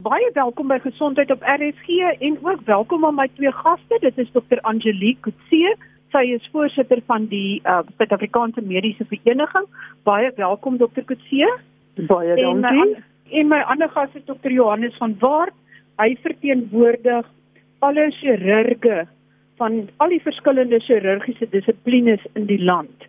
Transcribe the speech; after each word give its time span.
Baie 0.00 0.30
welkom 0.32 0.70
by 0.70 0.78
Gesondheid 0.80 1.28
op 1.30 1.42
RSG 1.44 1.96
en 2.24 2.38
ook 2.40 2.60
welkom 2.64 3.02
aan 3.04 3.18
my 3.18 3.26
twee 3.36 3.50
gaste. 3.52 3.96
Dit 4.00 4.18
is 4.18 4.30
Dr. 4.32 4.56
Angelique 4.64 5.20
Kutse. 5.20 5.74
Sy 6.14 6.22
is 6.36 6.46
voorsitter 6.52 7.02
van 7.04 7.26
die 7.28 7.60
uh, 7.68 7.82
Suid-Afrikaanse 7.98 8.62
Mediese 8.64 9.04
Vereniging. 9.10 9.66
Baie 10.08 10.30
welkom 10.38 10.78
Dr. 10.80 11.04
Kutse. 11.04 11.50
Baie 12.08 12.36
dankie. 12.38 12.54
En 12.56 12.62
my, 12.64 13.02
en 13.42 13.50
my 13.50 13.58
ander 13.74 13.90
gas 13.92 14.14
is 14.16 14.24
Dr. 14.24 14.48
Johannes 14.48 14.96
van 14.96 15.18
Waart. 15.20 15.56
Hy 16.00 16.14
verteenwoordig 16.22 17.28
alle 17.84 18.06
chirurge 18.16 19.02
van 19.60 19.76
al 20.00 20.14
die 20.14 20.22
verskillende 20.24 20.80
chirurgiese 20.80 21.50
dissiplines 21.52 22.24
in 22.32 22.48
die 22.48 22.62
land. 22.64 23.04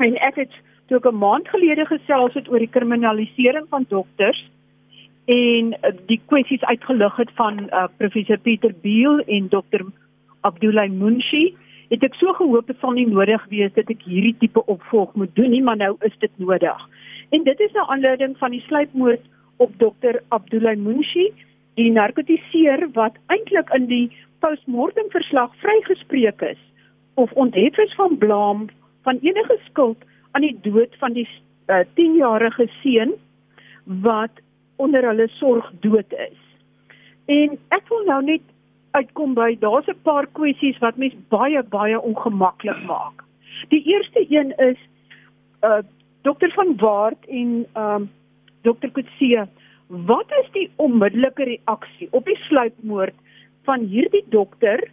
En 0.00 0.16
ek 0.16 0.40
het 0.46 0.56
toe 0.88 1.02
'n 1.04 1.20
maand 1.20 1.52
gelede 1.52 1.84
gesels 1.92 2.32
het 2.34 2.48
oor 2.48 2.64
die 2.64 2.72
kriminalisering 2.72 3.68
van 3.68 3.84
dokters 3.88 4.40
en 5.24 5.72
uh, 5.72 5.90
die 6.06 6.20
kwessies 6.26 6.62
uitgelig 6.64 7.16
het 7.16 7.30
van 7.34 7.58
uh, 7.68 7.86
professor 7.96 8.38
Pieter 8.38 8.74
Biel 8.82 9.20
en 9.26 9.48
dokter 9.48 9.84
Abdullah 10.40 10.88
Munshi 10.90 11.54
het 11.90 12.04
ek 12.06 12.14
so 12.20 12.32
gehoop 12.38 12.66
dit 12.70 12.78
sal 12.80 12.94
nie 12.96 13.06
nodig 13.06 13.44
wees 13.50 13.72
dat 13.74 13.90
ek 13.90 14.06
hierdie 14.06 14.36
tipe 14.38 14.62
opvolg 14.66 15.14
moet 15.18 15.34
doen 15.34 15.50
nie 15.50 15.62
maar 15.62 15.76
nou 15.76 15.96
is 16.06 16.16
dit 16.22 16.32
nodig. 16.38 16.88
En 17.30 17.44
dit 17.44 17.60
is 17.60 17.72
'n 17.74 17.90
aanleiding 17.92 18.38
van 18.38 18.50
die 18.50 18.64
sluipmoord 18.66 19.22
op 19.56 19.78
dokter 19.78 20.22
Abdullah 20.28 20.76
Munshi 20.76 21.30
die 21.74 21.90
narkotiseer 21.90 22.88
wat 22.92 23.16
eintlik 23.26 23.70
in 23.74 23.86
die 23.86 24.10
postmortem 24.40 25.10
verslag 25.10 25.54
vrygespreek 25.62 26.42
is 26.42 26.60
of 27.14 27.32
onthef 27.32 27.78
is 27.78 27.94
van 27.94 28.18
blame 28.18 28.66
van 29.02 29.18
enige 29.22 29.58
skuld 29.68 29.98
aan 30.32 30.46
die 30.46 30.56
dood 30.62 30.96
van 30.98 31.12
die 31.12 31.28
10-jarige 31.70 32.62
uh, 32.62 32.74
seun 32.82 33.12
wat 33.84 34.42
onder 34.80 35.04
hulle 35.06 35.28
sorg 35.36 35.68
dood 35.84 36.12
is. 36.28 36.40
En 37.30 37.58
ek 37.76 37.88
wil 37.92 38.04
nou 38.08 38.20
net 38.24 38.44
uitkom 38.96 39.34
by 39.38 39.54
daar's 39.62 39.88
'n 39.88 40.02
paar 40.02 40.26
kwessies 40.38 40.78
wat 40.82 40.96
mens 40.96 41.14
baie 41.28 41.62
baie 41.62 42.00
ongemaklik 42.00 42.80
maak. 42.86 43.24
Die 43.68 43.82
eerste 43.84 44.24
een 44.28 44.54
is 44.58 44.78
uh 45.62 45.82
dokter 46.22 46.52
van 46.52 46.76
Waart 46.76 47.26
en 47.28 47.66
um 47.76 48.10
dokter 48.62 48.90
Kutse, 48.90 49.48
wat 49.88 50.30
is 50.42 50.50
die 50.52 50.70
onmiddellike 50.76 51.44
reaksie 51.44 52.08
op 52.10 52.24
die 52.24 52.38
sluipmoord 52.48 53.14
van 53.64 53.80
hierdie 53.80 54.24
dokter 54.28 54.90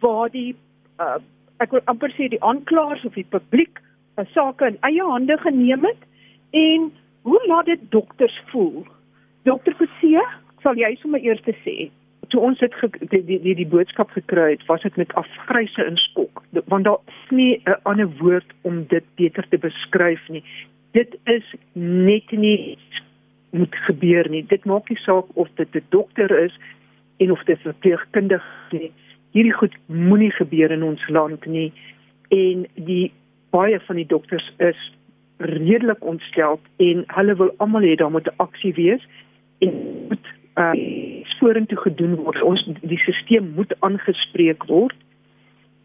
waar 0.00 0.30
die 0.30 0.54
uh 0.98 1.18
ek 1.58 1.70
wil 1.72 1.80
amper 1.84 2.12
sê 2.12 2.28
die 2.28 2.42
aanklaers 2.44 3.04
of 3.04 3.14
die 3.14 3.30
publiek 3.30 3.80
'n 4.20 4.28
saak 4.34 4.60
in 4.60 4.76
eie 4.80 5.02
hande 5.02 5.36
geneem 5.38 5.84
het 5.84 6.02
en 6.50 6.92
hoe 7.22 7.40
laat 7.46 7.66
dit 7.66 7.90
dokters 7.90 8.40
voel? 8.52 8.86
Dokter 9.46 9.76
Forsie, 9.78 10.18
sal 10.64 10.74
jy 10.74 10.88
sommer 10.98 11.22
eers 11.22 11.42
te 11.46 11.52
sê? 11.62 11.76
Toe 12.32 12.40
ons 12.48 12.58
dit 12.58 12.72
die 13.12 13.20
die 13.28 13.36
die, 13.44 13.54
die 13.60 13.68
boodskap 13.70 14.10
gekry 14.16 14.56
het, 14.56 14.64
was 14.66 14.82
dit 14.82 14.96
met 14.98 15.12
afgryse 15.20 15.84
in 15.86 15.98
skok, 16.02 16.42
want 16.72 16.88
daar 16.88 16.98
is 17.06 17.30
nie 17.30 17.62
'n 17.62 17.76
ander 17.84 18.10
woord 18.18 18.50
om 18.62 18.82
dit 18.90 19.04
beter 19.14 19.46
te 19.48 19.58
beskryf 19.58 20.22
nie. 20.28 20.42
Dit 20.98 21.14
is 21.26 21.46
net 21.74 22.32
nie 22.32 22.78
moet 23.50 23.76
gebeur 23.86 24.28
nie. 24.28 24.42
Dit 24.42 24.64
maak 24.64 24.88
nie 24.88 24.98
saak 24.98 25.26
of 25.34 25.48
dit 25.54 25.76
'n 25.76 25.86
dokter 25.90 26.30
is 26.44 26.54
en 27.18 27.30
of 27.30 27.44
dit 27.44 27.58
'n 27.58 27.70
verpleegkundige 27.70 28.42
is. 28.70 28.90
Hierdie 29.30 29.58
goed 29.60 29.74
moenie 29.86 30.32
gebeur 30.32 30.70
in 30.70 30.82
ons 30.82 31.08
land 31.08 31.46
nie 31.46 31.72
en 32.28 32.66
die 32.74 33.12
baie 33.50 33.80
van 33.80 33.96
die 33.96 34.06
dokters 34.06 34.52
is 34.58 34.92
redelik 35.38 36.04
ontstel 36.04 36.60
en 36.76 37.04
hulle 37.06 37.36
wil 37.36 37.54
almal 37.56 37.82
hê 37.82 37.94
daar 37.94 38.10
moet 38.10 38.26
'n 38.26 38.36
aksie 38.36 38.74
wees 38.74 39.02
en 39.58 39.74
moet 40.08 40.32
uh 40.56 40.72
vorentoe 41.38 41.78
gedoen 41.78 42.14
word. 42.14 42.42
Ons 42.42 42.62
die 42.80 42.98
stelsel 42.98 43.44
moet 43.54 43.74
aangespreek 43.84 44.64
word 44.64 44.96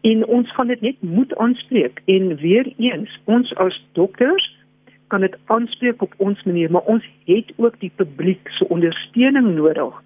en 0.00 0.24
ons 0.26 0.54
gaan 0.56 0.72
dit 0.72 0.80
net 0.80 1.02
moet 1.04 1.34
aanspreek 1.36 2.00
en 2.04 2.36
weer 2.40 2.72
eens 2.78 3.18
ons 3.24 3.52
as 3.54 3.76
dokters 3.92 4.48
kan 5.12 5.20
dit 5.20 5.36
aanspreek 5.52 6.02
op 6.02 6.14
ons 6.16 6.42
manier, 6.48 6.70
maar 6.70 6.88
ons 6.88 7.04
het 7.28 7.52
ook 7.56 7.76
die 7.80 7.92
publiek 7.96 8.48
se 8.56 8.68
ondersteuning 8.68 9.54
nodig 9.54 10.00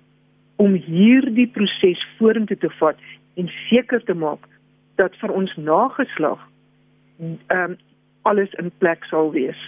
om 0.57 0.75
hierdie 0.75 1.47
proses 1.47 2.03
vorentoe 2.19 2.59
te 2.59 2.71
vat 2.81 2.99
en 3.39 3.51
seker 3.69 4.03
te 4.05 4.15
maak 4.15 4.49
dat 4.99 5.15
vir 5.23 5.31
ons 5.31 5.57
nageslag 5.57 6.43
ehm 7.23 7.71
um, 7.71 7.77
alles 8.27 8.51
in 8.59 8.73
plek 8.83 9.05
sal 9.07 9.29
wees. 9.31 9.59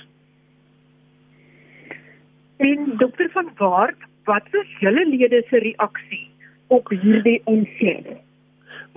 En 2.59 2.95
dokter 2.97 3.31
van 3.31 3.51
Waart, 3.57 4.01
wat 4.25 4.43
was 4.51 4.79
julle 4.81 5.07
lede 5.09 5.43
se 5.49 5.59
reaksie 5.59 6.25
op 6.67 6.89
hierdie 6.89 7.41
onseë? 7.45 8.17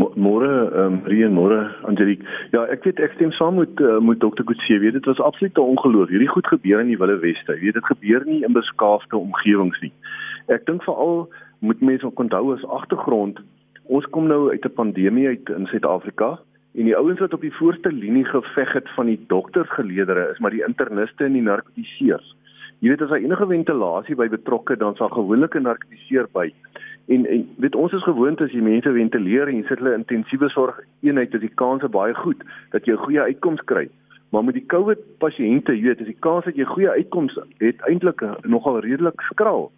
Môre, 0.02 0.50
ehm 0.50 0.96
um, 0.96 0.96
Rien, 1.06 1.34
môre 1.34 1.60
Angelique. 1.86 2.26
Ja, 2.56 2.64
ek 2.74 2.88
weet 2.88 3.00
ek 3.06 3.14
stem 3.14 3.32
saam 3.38 3.60
met 3.62 3.80
uh, 3.80 4.00
met 4.02 4.20
dokter 4.20 4.48
Kutse. 4.50 4.80
Weet 4.82 4.98
dit 4.98 5.06
was 5.06 5.22
absoluut 5.22 5.58
'n 5.58 5.76
ongeloof. 5.76 6.10
Hierdie 6.10 6.32
goed 6.32 6.48
gebeur 6.48 6.82
in 6.82 6.90
die 6.90 6.98
Wille 6.98 7.20
Weste. 7.22 7.54
Weet 7.62 7.78
dit 7.78 7.86
gebeur 7.86 8.26
nie 8.26 8.42
in 8.44 8.58
beskaafde 8.58 9.18
omgewings 9.18 9.80
nie. 9.82 9.94
Ek 10.48 10.66
dink 10.66 10.84
veral 10.84 11.30
moet 11.60 11.82
mense 11.82 12.10
onthou 12.16 12.54
as 12.56 12.66
agtergrond, 12.66 13.40
ons 13.86 14.06
kom 14.10 14.28
nou 14.28 14.50
uit 14.50 14.66
'n 14.66 14.74
pandemie 14.74 15.28
uit 15.28 15.50
in 15.50 15.68
Suid-Afrika 15.68 16.40
en 16.74 16.86
die 16.86 16.98
ouens 16.98 17.20
wat 17.20 17.34
op 17.34 17.42
die 17.42 17.54
voorste 17.60 17.92
linie 17.92 18.26
geveg 18.26 18.74
het 18.74 18.90
van 18.96 19.06
die 19.06 19.20
doktersgeleedere 19.28 20.32
is 20.32 20.40
maar 20.40 20.52
die 20.52 20.66
interniste 20.66 21.24
en 21.26 21.34
die 21.34 21.42
narkotiseers. 21.42 22.36
Jy 22.82 22.90
weet 22.90 23.02
as 23.06 23.12
daar 23.12 23.22
enige 23.22 23.46
ventilasie 23.46 24.16
by 24.18 24.26
betrokke 24.34 24.74
dan 24.82 24.96
sal 24.98 25.12
gewoonlik 25.14 25.56
'n 25.56 25.68
narkotiseer 25.70 26.26
by. 26.34 26.50
En 27.14 27.26
en 27.26 27.50
weet 27.58 27.76
ons 27.76 27.94
is 27.94 28.04
gewoond 28.04 28.42
as 28.42 28.52
jy 28.52 28.62
mense 28.62 28.92
ventileer 28.92 29.48
en 29.48 29.56
jy 29.56 29.68
sit 29.68 29.78
hulle 29.78 29.94
intensiewe 29.94 30.50
sorg 30.50 30.80
eenheid 31.02 31.32
dat 31.32 31.42
die 31.42 31.56
kans 31.62 31.84
is 31.84 31.94
baie 31.94 32.14
goed 32.14 32.42
dat 32.72 32.86
jy 32.86 32.94
'n 32.94 33.06
goeie 33.06 33.22
uitkoms 33.22 33.62
kry. 33.66 33.90
Maar 34.32 34.44
met 34.44 34.54
die 34.54 34.66
COVID 34.66 34.98
pasiënte, 35.20 35.76
jy 35.78 35.82
weet, 35.82 36.00
as 36.00 36.08
die 36.08 36.20
kans 36.20 36.46
dat 36.46 36.56
jy 36.56 36.64
goeie 36.64 36.90
uitkoms 36.90 37.38
het 37.58 37.82
eintlik 37.82 38.22
nogal 38.44 38.80
redelik 38.80 39.22
skraal. 39.22 39.72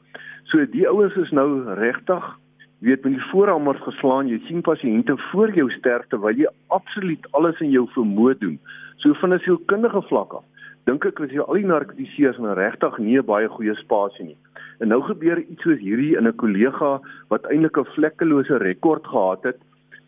So 0.44 0.66
die 0.66 0.88
ouens 0.88 1.16
is 1.16 1.32
nou 1.32 1.74
regtig 1.74 2.40
weet 2.80 3.04
met 3.04 3.14
die 3.14 3.30
voorhamers 3.32 3.82
geslaan, 3.82 4.28
jy 4.28 4.40
sien 4.48 4.62
pasiënte 4.62 5.18
voor 5.32 5.52
jou 5.52 5.70
sterf 5.72 6.08
terwyl 6.08 6.36
jy 6.36 6.48
absoluut 6.68 7.28
alles 7.32 7.60
in 7.60 7.72
jou 7.72 7.88
vermoë 7.90 8.38
doen. 8.40 8.60
So 8.96 9.14
van 9.14 9.34
'n 9.34 9.40
sielkundige 9.40 10.02
vlak 10.02 10.34
af 10.34 10.44
dink 10.88 11.06
ek 11.08 11.20
as 11.24 11.32
jy 11.32 11.44
al 11.44 11.60
die 11.60 11.68
narkotiseers 11.68 12.40
nou 12.44 12.54
regtig 12.60 12.98
nie 13.00 13.18
'n 13.18 13.26
baie 13.26 13.48
goeie 13.48 13.76
spasie 13.76 14.26
nie. 14.26 14.38
En 14.82 14.90
nou 14.90 15.02
gebeur 15.02 15.40
iets 15.40 15.64
soos 15.64 15.80
hierdie 15.80 16.18
in 16.18 16.28
'n 16.28 16.36
kollega 16.36 17.00
wat 17.30 17.46
eintlik 17.52 17.78
'n 17.78 17.92
vlekkelose 17.96 18.58
rekord 18.58 19.06
gehad 19.08 19.44
het 19.44 19.60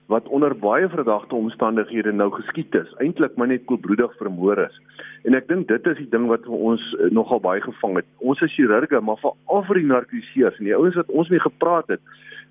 wat 0.07 0.27
onder 0.27 0.53
baie 0.53 0.87
verdagte 0.89 1.35
omstandighede 1.35 2.11
nou 2.11 2.29
geskiet 2.31 2.75
is, 2.75 2.93
eintlik 2.99 3.35
maar 3.37 3.47
net 3.47 3.65
koelbloedig 3.65 4.17
vermoor 4.17 4.57
is. 4.57 4.81
En 5.23 5.33
ek 5.33 5.47
dink 5.47 5.67
dit 5.67 5.87
is 5.87 5.97
die 5.97 6.09
ding 6.09 6.27
wat 6.27 6.43
vir 6.45 6.53
ons 6.53 6.81
uh, 6.99 7.09
nogal 7.09 7.39
baie 7.39 7.61
gevang 7.61 7.95
het. 7.95 8.05
Ons 8.19 8.41
is 8.41 8.53
chirurge, 8.53 9.01
maar 9.01 9.17
veral 9.17 9.63
vir 9.63 9.75
die 9.75 9.89
narkotiseers 9.89 10.59
en 10.59 10.65
die 10.65 10.75
ouens 10.75 10.95
wat 10.95 11.09
ons 11.09 11.29
mee 11.29 11.39
gepraat 11.39 11.87
het 11.87 12.01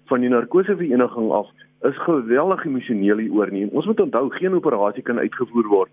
van 0.09 0.21
die 0.21 0.29
narkosevereniging 0.29 1.31
af 1.31 1.47
is 1.83 1.97
geweldig 1.97 2.65
emosioneel 2.65 3.19
hieroor 3.19 3.51
nie. 3.53 3.69
Ons 3.71 3.87
moet 3.87 4.01
onthou 4.01 4.31
geen 4.31 4.55
operasie 4.55 5.03
kan 5.03 5.19
uitgevoer 5.19 5.69
word 5.69 5.91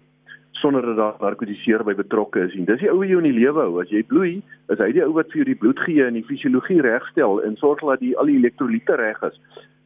sonder 0.61 0.85
dat 0.85 0.97
daar 0.99 1.17
narkotiseer 1.19 1.83
by 1.83 1.95
betrokke 1.97 2.45
is. 2.45 2.55
En 2.55 2.67
dis 2.69 2.79
die 2.83 2.89
ou 2.91 2.99
wat 3.01 3.09
jou 3.09 3.19
in 3.21 3.29
die 3.29 3.39
lewe 3.39 3.65
hou. 3.65 3.81
As 3.81 3.89
jy 3.93 4.03
bloei, 4.07 4.33
is 4.73 4.81
hy 4.81 4.91
die 4.95 5.03
ou 5.05 5.11
wat 5.17 5.31
vir 5.33 5.41
jou 5.41 5.49
die 5.49 5.59
bloed 5.63 5.81
gee 5.85 6.05
en 6.05 6.17
die 6.19 6.25
fisiologie 6.27 6.81
regstel 6.85 7.41
en 7.47 7.57
sorg 7.59 7.83
dat 7.87 8.03
die 8.03 8.13
al 8.21 8.29
die 8.29 8.37
elektrolyte 8.39 8.97
reg 9.01 9.21
is. 9.27 9.39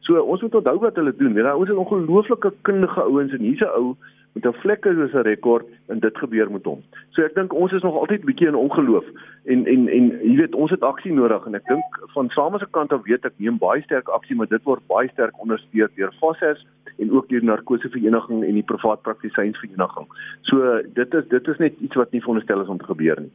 So 0.06 0.20
ons 0.22 0.44
moet 0.44 0.54
onthou 0.60 0.76
wat 0.84 1.00
hulle 1.00 1.14
doen. 1.16 1.34
Weet 1.34 1.48
jy, 1.48 1.56
ons 1.64 1.72
is 1.72 1.80
ongelooflike 1.82 2.52
kundige 2.68 3.08
ouens 3.08 3.34
en 3.34 3.46
hier's 3.48 3.64
'n 3.64 3.72
ou 3.80 3.96
met 4.36 4.44
'n 4.44 4.60
vlekke 4.60 4.92
soos 4.94 5.12
'n 5.12 5.28
rekord 5.32 5.66
en 5.88 5.98
dit 5.98 6.18
gebeur 6.18 6.50
met 6.50 6.64
hom. 6.64 6.82
So 7.10 7.22
ek 7.22 7.34
dink 7.34 7.52
ons 7.52 7.72
is 7.72 7.82
nog 7.82 7.96
altyd 7.96 8.24
bietjie 8.24 8.48
in 8.48 8.54
ongeloof 8.54 9.04
en 9.44 9.66
en 9.66 9.88
en 9.88 10.04
jy 10.22 10.36
weet 10.36 10.54
ons 10.54 10.70
het 10.70 10.82
aksie 10.82 11.12
nodig 11.12 11.46
en 11.46 11.54
ek 11.54 11.66
dink 11.66 11.84
van 12.14 12.28
Same 12.30 12.58
se 12.58 12.66
kant 12.70 12.92
af 12.92 13.02
weet 13.04 13.24
ek 13.24 13.32
neem 13.36 13.58
baie 13.58 13.82
sterk 13.82 14.08
aksie 14.08 14.36
maar 14.36 14.48
dit 14.48 14.62
word 14.62 14.86
baie 14.86 15.08
sterk 15.08 15.40
ondersteun 15.40 15.88
deur 15.96 16.12
FOSSES 16.20 16.66
en 16.98 17.10
ook 17.10 17.28
deur 17.28 17.44
narkosevereniging 17.44 18.44
en 18.44 18.54
die 18.54 18.62
privaat 18.72 19.02
praktisynsvereniging. 19.02 20.06
So 20.42 20.82
dit 20.94 21.14
is 21.14 21.28
dit 21.28 21.48
is 21.48 21.58
net 21.58 21.74
iets 21.80 21.94
wat 21.94 22.10
nie 22.12 22.20
veronderstel 22.20 22.60
is 22.60 22.68
om 22.68 22.78
te 22.78 22.92
gebeur 22.92 23.20
nie. 23.20 23.32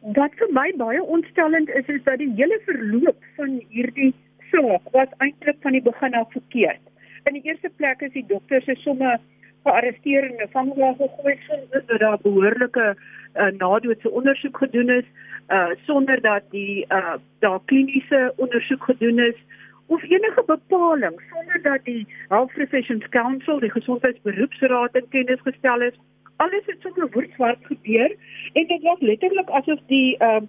Wat 0.00 0.32
vir 0.34 0.52
my 0.52 0.72
baie 0.76 1.02
ontstellend 1.02 1.68
is 1.68 1.86
is 1.86 2.02
dat 2.04 2.18
die 2.18 2.32
hele 2.36 2.60
verloop 2.64 3.24
van 3.36 3.60
hierdie 3.68 4.14
saak 4.50 4.92
was 4.92 5.08
eintlik 5.18 5.56
van 5.60 5.72
die 5.72 5.82
begin 5.82 6.14
af 6.14 6.32
verkeerd. 6.32 6.80
In 7.24 7.32
die 7.32 7.42
eerste 7.44 7.70
plek 7.76 8.00
is 8.00 8.12
die 8.12 8.26
dokter 8.26 8.62
se 8.62 8.74
somme 8.74 9.18
gearresteer 9.64 10.24
en 10.24 10.38
gevangenes 10.38 10.96
gegooi 10.96 11.36
sonder 11.46 11.82
dat 11.86 11.98
daar 11.98 12.18
behoorlike 12.22 12.96
uh, 13.34 13.46
nadoetse 13.46 14.10
ondersoek 14.10 14.56
gedoen 14.56 14.88
is, 14.90 15.04
uh 15.48 15.70
sonder 15.86 16.20
dat 16.20 16.42
die 16.50 16.86
uh 16.88 17.14
daar 17.38 17.60
kliniese 17.64 18.32
ondersoek 18.36 18.84
gedoen 18.84 19.18
is 19.18 19.34
of 19.86 20.02
enige 20.02 20.42
bepaling 20.46 21.20
sonder 21.32 21.62
dat 21.62 21.84
die 21.84 22.06
Health 22.28 22.52
Professions 22.52 23.08
Council, 23.08 23.58
die 23.58 23.70
gesondheidsberoepsraad 23.70 24.94
in 24.94 25.08
kennis 25.08 25.40
gestel 25.40 25.80
is. 25.80 25.94
Alles 26.36 26.66
het 26.66 26.80
sommer 26.80 27.08
woordswart 27.10 27.58
gebeur 27.62 28.16
en 28.52 28.66
dit 28.66 28.82
was 28.82 29.00
letterlik 29.00 29.50
asof 29.50 29.80
die 29.86 30.16
uh 30.20 30.40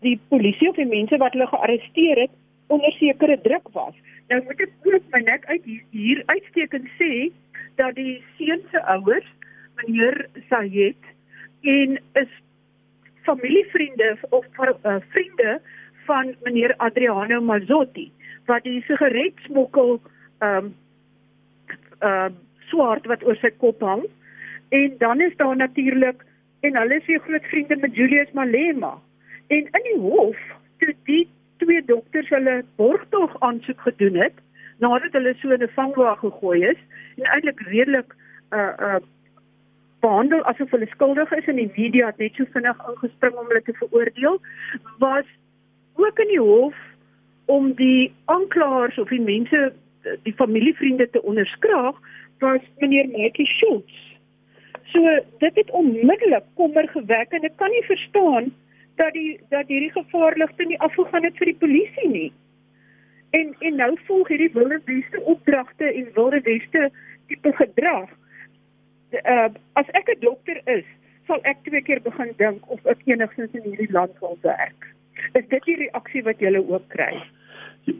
die 0.00 0.20
polisie 0.28 0.68
of 0.68 0.76
die 0.76 0.86
mense 0.86 1.16
wat 1.16 1.32
hulle 1.32 1.46
gearresteer 1.46 2.16
het 2.20 2.30
onder 2.66 2.92
sekere 2.92 3.40
druk 3.40 3.68
was. 3.72 3.94
Nou 4.28 4.42
moet 4.44 4.60
ek 4.64 4.72
ook 4.86 5.08
my 5.12 5.20
nek 5.26 5.44
uit 5.46 5.64
hier, 5.64 5.82
hier 5.90 6.22
uitsteek 6.26 6.72
en 6.78 6.86
sê 6.98 7.10
dat 7.76 7.94
die 7.94 8.24
seun 8.36 8.62
se 8.70 8.82
ouers, 8.82 9.26
meneer 9.80 10.26
Sayed, 10.48 11.10
en 11.62 12.00
is 12.12 12.32
familievriende 13.22 14.16
of 14.30 14.46
uh, 14.58 14.96
vriende 15.08 15.60
van 16.06 16.34
meneer 16.42 16.74
Adriano 16.76 17.40
Mazzotti 17.40 18.10
wat 18.46 18.62
die 18.62 18.82
sigaretsmokkel 18.88 20.00
ehm 20.38 20.56
um, 20.56 20.74
ehm 22.00 22.32
uh, 22.32 22.38
swart 22.70 23.06
wat 23.10 23.22
oor 23.26 23.34
sy 23.42 23.50
kop 23.58 23.80
hang. 23.82 24.04
En 24.70 24.92
dan 24.98 25.20
is 25.20 25.36
daar 25.36 25.56
natuurlik 25.56 26.22
en 26.60 26.76
hulle 26.76 26.96
is 27.00 27.06
weer 27.06 27.20
groot 27.20 27.46
vriende 27.50 27.76
met 27.76 27.96
Julius 27.96 28.30
Malema. 28.32 28.92
En 29.46 29.66
in 29.78 29.86
die 29.88 29.98
hof 29.98 30.38
toe 30.78 30.94
die 31.04 31.24
twee 31.56 31.82
dokters 31.84 32.28
hulle 32.28 32.62
borgtog 32.76 33.34
aansoek 33.40 33.80
gedoen 33.80 34.20
het 34.22 34.38
nadat 34.80 35.16
hulle 35.18 35.34
so 35.40 35.50
in 35.56 35.62
'n 35.62 35.72
vangwa 35.78 36.14
gegooi 36.24 36.60
is 36.72 36.80
en 37.16 37.24
eintlik 37.24 37.60
redelik 37.72 38.14
uh 38.58 38.74
uh 38.88 39.00
behandel 40.00 40.42
asof 40.52 40.70
hulle 40.70 40.86
skuldig 40.86 41.32
is 41.38 41.48
en 41.52 41.60
die 41.60 41.72
media 41.76 42.06
het 42.06 42.18
net 42.18 42.34
so 42.34 42.44
vinnig 42.52 42.86
ingespring 42.92 43.34
om 43.36 43.46
hulle 43.50 43.62
te 43.62 43.76
veroordeel 43.82 44.40
was 44.98 45.28
ook 45.94 46.18
in 46.18 46.32
die 46.34 46.40
hof 46.40 46.76
om 47.44 47.72
die 47.74 48.12
aanklaers 48.24 48.98
of 48.98 49.08
die 49.08 49.20
mense 49.20 49.72
die 50.22 50.34
familievriende 50.42 51.10
te 51.10 51.22
onderskraag 51.22 51.96
was 52.38 52.60
meneer 52.78 53.08
Matthie 53.08 53.46
Schultz. 53.46 53.96
So 54.92 55.00
dit 55.38 55.54
het 55.54 55.70
onmiddellik 55.70 56.44
kommer 56.54 56.88
gewek 56.88 57.36
en 57.36 57.44
ek 57.44 57.56
kan 57.56 57.70
nie 57.70 57.84
verstaan 57.88 58.52
dat 58.96 59.12
die 59.12 59.40
dat 59.52 59.68
hierdie 59.68 59.92
gevaarligte 59.92 60.64
nie 60.64 60.80
afgegaan 60.80 61.28
het 61.28 61.36
vir 61.36 61.52
die 61.52 61.60
polisie 61.64 62.08
nie. 62.08 62.30
En 63.30 63.54
en 63.58 63.76
nou 63.76 63.98
volg 64.06 64.28
hierdie 64.28 64.50
wilde 64.52 64.80
weste 64.84 65.20
opdragte 65.20 65.84
en 65.84 66.08
wilde 66.14 66.40
weste 66.40 66.90
tipe 67.26 67.52
gedrag. 67.52 68.08
Uh, 69.10 69.48
as 69.72 69.90
ek 69.90 70.10
'n 70.10 70.20
dokter 70.20 70.60
is, 70.64 70.86
sal 71.26 71.38
ek 71.42 71.62
twee 71.62 71.82
keer 71.82 72.02
begin 72.02 72.32
dink 72.36 72.70
of 72.70 72.86
ek 72.86 73.02
enigsins 73.04 73.54
in 73.54 73.62
hierdie 73.62 73.92
land 73.92 74.18
wil 74.20 74.38
werk. 74.42 74.86
Is 75.32 75.46
dit 75.48 75.64
die 75.64 75.76
reaksie 75.76 76.22
wat 76.22 76.40
jy 76.40 76.56
ook 76.58 76.88
kry? 76.88 77.22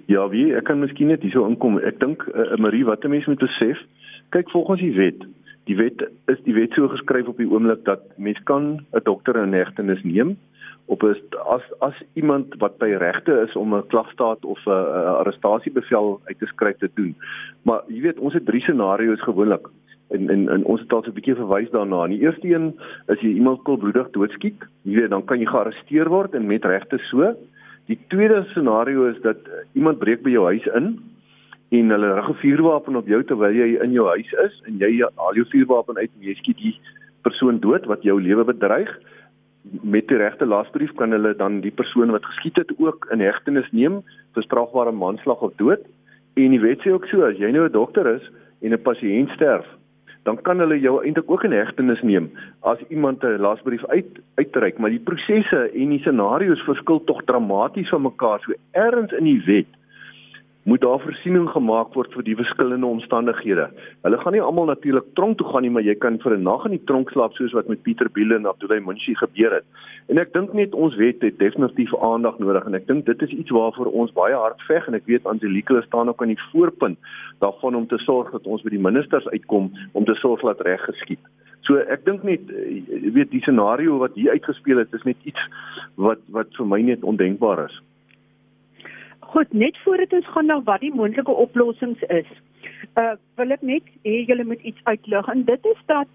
Ja, 0.07 0.29
wie 0.29 0.55
ek 0.57 0.65
kan 0.65 0.81
miskien 0.81 1.09
net 1.09 1.23
hierso 1.23 1.47
inkom. 1.47 1.79
Ek 1.79 2.01
dink 2.01 2.27
uh, 2.35 2.57
Marie, 2.57 2.85
wat 2.85 3.05
'n 3.05 3.11
mens 3.11 3.27
moet 3.27 3.39
besef, 3.39 3.79
kyk 4.31 4.51
volgens 4.51 4.81
die 4.81 4.95
wet. 4.95 5.23
Die 5.65 5.77
wet 5.77 6.03
is 6.27 6.43
die 6.43 6.55
wet 6.55 6.73
so 6.75 6.89
geskryf 6.89 7.27
op 7.27 7.37
die 7.37 7.51
oomblik 7.51 7.85
dat 7.85 8.03
mens 8.17 8.39
kan 8.45 8.87
'n 8.93 9.05
dokter 9.05 9.37
in 9.43 9.53
hegtenis 9.53 10.03
neem 10.03 10.37
op 10.91 11.03
is 11.07 11.21
as 11.47 11.63
as 11.87 11.99
iemand 12.19 12.55
wat 12.59 12.79
by 12.83 12.89
regte 12.99 13.35
is 13.47 13.55
om 13.57 13.75
'n 13.75 13.87
klagstaat 13.93 14.45
of 14.45 14.59
'n 14.67 14.71
arrestasiebevel 15.21 16.21
uit 16.25 16.39
te 16.39 16.47
skryf 16.47 16.77
te 16.79 16.91
doen. 16.95 17.15
Maar 17.63 17.83
jy 17.87 18.01
weet, 18.01 18.19
ons 18.19 18.35
het 18.35 18.47
drie 18.47 18.61
scenario's 18.61 19.23
gewoonlik 19.23 19.69
en 20.09 20.31
en 20.31 20.49
en 20.49 20.65
ons 20.65 20.81
het 20.81 20.93
al 20.93 21.03
so 21.03 21.11
'n 21.11 21.19
bietjie 21.19 21.35
verwys 21.35 21.71
daarna. 21.71 22.07
Die 22.07 22.21
eerste 22.21 22.49
een 22.49 22.75
is 23.07 23.21
jy 23.21 23.33
iemand 23.35 23.63
koelbloedig 23.63 24.11
doodskiet, 24.11 24.61
jy 24.83 24.95
weet, 24.95 25.11
dan 25.11 25.25
kan 25.25 25.39
jy 25.39 25.47
gearresteer 25.47 26.09
word 26.09 26.35
en 26.35 26.47
met 26.47 26.65
regte 26.65 26.99
so. 26.99 27.35
Die 27.87 27.99
tweede 28.09 28.45
scenario 28.49 29.07
is 29.07 29.21
dat 29.21 29.39
iemand 29.73 29.99
breek 29.99 30.23
by 30.23 30.31
jou 30.31 30.45
huis 30.45 30.67
in 30.67 30.99
en 31.71 31.91
hulle 31.91 32.15
rig 32.15 32.29
'n 32.29 32.43
vuurwapen 32.43 32.97
op 32.97 33.07
jou 33.07 33.25
terwyl 33.25 33.55
jy 33.55 33.79
in 33.83 33.93
jou 33.93 34.07
huis 34.09 34.33
is 34.33 34.63
en 34.67 34.79
jy 34.79 35.07
haal 35.17 35.35
jou 35.35 35.47
vuurwapen 35.47 35.97
uit 35.97 36.11
en 36.19 36.27
jy 36.27 36.35
skiet 36.35 36.57
die 36.57 36.81
persoon 37.23 37.61
dood 37.61 37.85
wat 37.87 38.03
jou 38.03 38.21
lewe 38.21 38.45
bedreig 38.45 38.91
met 39.83 40.09
die 40.09 40.17
regte 40.17 40.47
lasbrief 40.47 40.93
kan 40.97 41.13
hulle 41.13 41.35
dan 41.37 41.61
die 41.61 41.75
persoon 41.75 42.11
wat 42.11 42.25
geskiet 42.25 42.57
het 42.57 42.73
ook 42.79 43.09
in 43.13 43.21
hegtenis 43.21 43.69
neem 43.73 44.03
vir 44.35 44.43
strafbare 44.43 44.93
manslag 44.93 45.41
of 45.41 45.53
dood. 45.57 45.85
En 46.35 46.51
die 46.51 46.61
wet 46.61 46.81
sê 46.81 46.93
ook 46.93 47.07
so 47.07 47.23
as 47.23 47.37
jy 47.37 47.51
nou 47.51 47.67
'n 47.69 47.73
dokter 47.73 48.07
is 48.07 48.31
en 48.63 48.73
'n 48.73 48.83
pasiënt 48.83 49.31
sterf 49.31 49.67
dan 50.23 50.41
kan 50.43 50.61
hulle 50.61 50.79
jou 50.81 50.99
eintlik 51.05 51.31
ook 51.31 51.45
in 51.49 51.57
hegtenis 51.57 52.03
neem 52.03 52.31
as 52.61 52.79
iemand 52.89 53.25
'n 53.25 53.41
lasbrief 53.41 53.85
uit 53.87 54.21
uitreik. 54.35 54.79
Maar 54.79 54.91
die 54.91 55.07
prosesse 55.11 55.71
en 55.75 55.89
die 55.89 56.01
scenario's 56.01 56.63
verskil 56.63 57.05
tog 57.05 57.25
dramaties 57.25 57.89
van 57.89 58.03
mekaar. 58.03 58.41
So 58.41 58.53
ergens 58.71 59.13
in 59.13 59.25
die 59.25 59.43
wet 59.45 59.80
moet 60.71 60.81
daar 60.81 61.01
voorsiening 61.03 61.49
gemaak 61.51 61.97
word 61.99 62.13
vir 62.15 62.23
die 62.29 62.37
verskillende 62.39 62.87
omstandighede. 62.87 63.65
Hulle 64.07 64.19
gaan 64.21 64.37
nie 64.37 64.43
almal 64.45 64.69
natuurlik 64.71 65.09
tronk 65.19 65.41
toe 65.41 65.47
gaan 65.51 65.65
nie, 65.67 65.73
maar 65.75 65.83
jy 65.83 65.97
kan 65.99 66.19
vir 66.23 66.37
'n 66.37 66.47
nag 66.47 66.65
in 66.69 66.77
die 66.77 66.85
tronk 66.91 67.11
slaap 67.11 67.35
soos 67.35 67.57
wat 67.59 67.69
met 67.69 67.83
Pieter 67.83 68.11
Biele 68.11 68.37
en 68.37 68.47
Abdullah 68.47 68.79
Munshi 68.87 69.15
gebeur 69.15 69.57
het. 69.59 69.67
En 70.09 70.19
ek 70.19 70.33
dink 70.33 70.53
net 70.53 70.75
ons 70.75 70.95
wet 70.97 71.23
het 71.23 71.39
definitief 71.39 71.91
aandag 71.99 72.39
nodig 72.39 72.67
en 72.67 72.75
ek 72.75 72.87
dink 72.87 73.07
dit 73.07 73.23
is 73.23 73.31
iets 73.31 73.51
waarvoor 73.51 73.91
ons 73.93 74.13
baie 74.13 74.35
hard 74.35 74.63
veg 74.69 74.87
en 74.87 74.95
ek 74.95 75.07
weet 75.07 75.27
Angelique 75.27 75.83
staan 75.83 76.09
ook 76.09 76.23
aan 76.23 76.35
die 76.35 76.47
voorpunt 76.53 76.99
daarvan 77.41 77.75
om 77.75 77.87
te 77.87 77.99
sorg 77.99 78.31
dat 78.31 78.47
ons 78.47 78.63
by 78.63 78.71
die 78.71 78.87
ministers 78.89 79.29
uitkom 79.29 79.73
om 79.93 80.05
te 80.05 80.15
sorg 80.15 80.41
dat 80.41 80.61
reg 80.61 80.81
geskied. 80.85 81.21
So 81.67 81.77
ek 81.77 82.05
dink 82.05 82.23
net 82.23 82.47
eh, 82.51 82.83
jy 83.05 83.13
weet 83.13 83.31
die 83.31 83.43
scenario 83.43 83.99
wat 83.99 84.15
hier 84.15 84.31
uitgespeel 84.31 84.79
het 84.79 84.95
is 84.95 85.03
net 85.05 85.17
iets 85.25 85.41
wat 85.97 86.19
wat 86.31 86.55
vir 86.57 86.67
my 86.67 86.81
net 86.83 87.03
ondenkbaar 87.03 87.67
is. 87.67 87.81
Goed, 89.31 89.53
net 89.53 89.77
voordat 89.85 90.13
ons 90.13 90.27
gaan 90.35 90.49
na 90.51 90.57
wat 90.67 90.83
die 90.83 90.95
moontlike 90.95 91.35
oplossings 91.43 92.01
is. 92.11 92.31
Uh 92.99 93.13
wil 93.39 93.55
ek 93.55 93.63
net 93.63 93.91
hê 94.07 94.25
julle 94.27 94.45
moet 94.45 94.63
iets 94.67 94.81
uitlig 94.91 95.29
en 95.31 95.45
dit 95.47 95.67
is 95.71 95.83
dat 95.93 96.09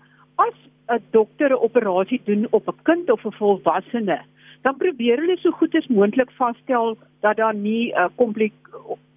as 0.44 0.57
'n 0.91 1.00
dokter 1.15 1.50
'n 1.56 1.63
operasie 1.67 2.19
doen 2.25 2.47
op 2.51 2.67
'n 2.67 2.81
kind 2.83 3.12
of 3.12 3.23
'n 3.25 3.38
volwassene, 3.39 4.19
dan 4.63 4.77
probeer 4.77 5.17
hulle 5.17 5.38
so 5.38 5.51
goed 5.51 5.75
as 5.75 5.88
moontlik 5.88 6.31
vasstel 6.31 6.97
dat 7.21 7.38
daar 7.38 7.56
nie 7.56 7.94
'n 7.94 7.97
uh, 7.97 8.09
komplik 8.15 8.53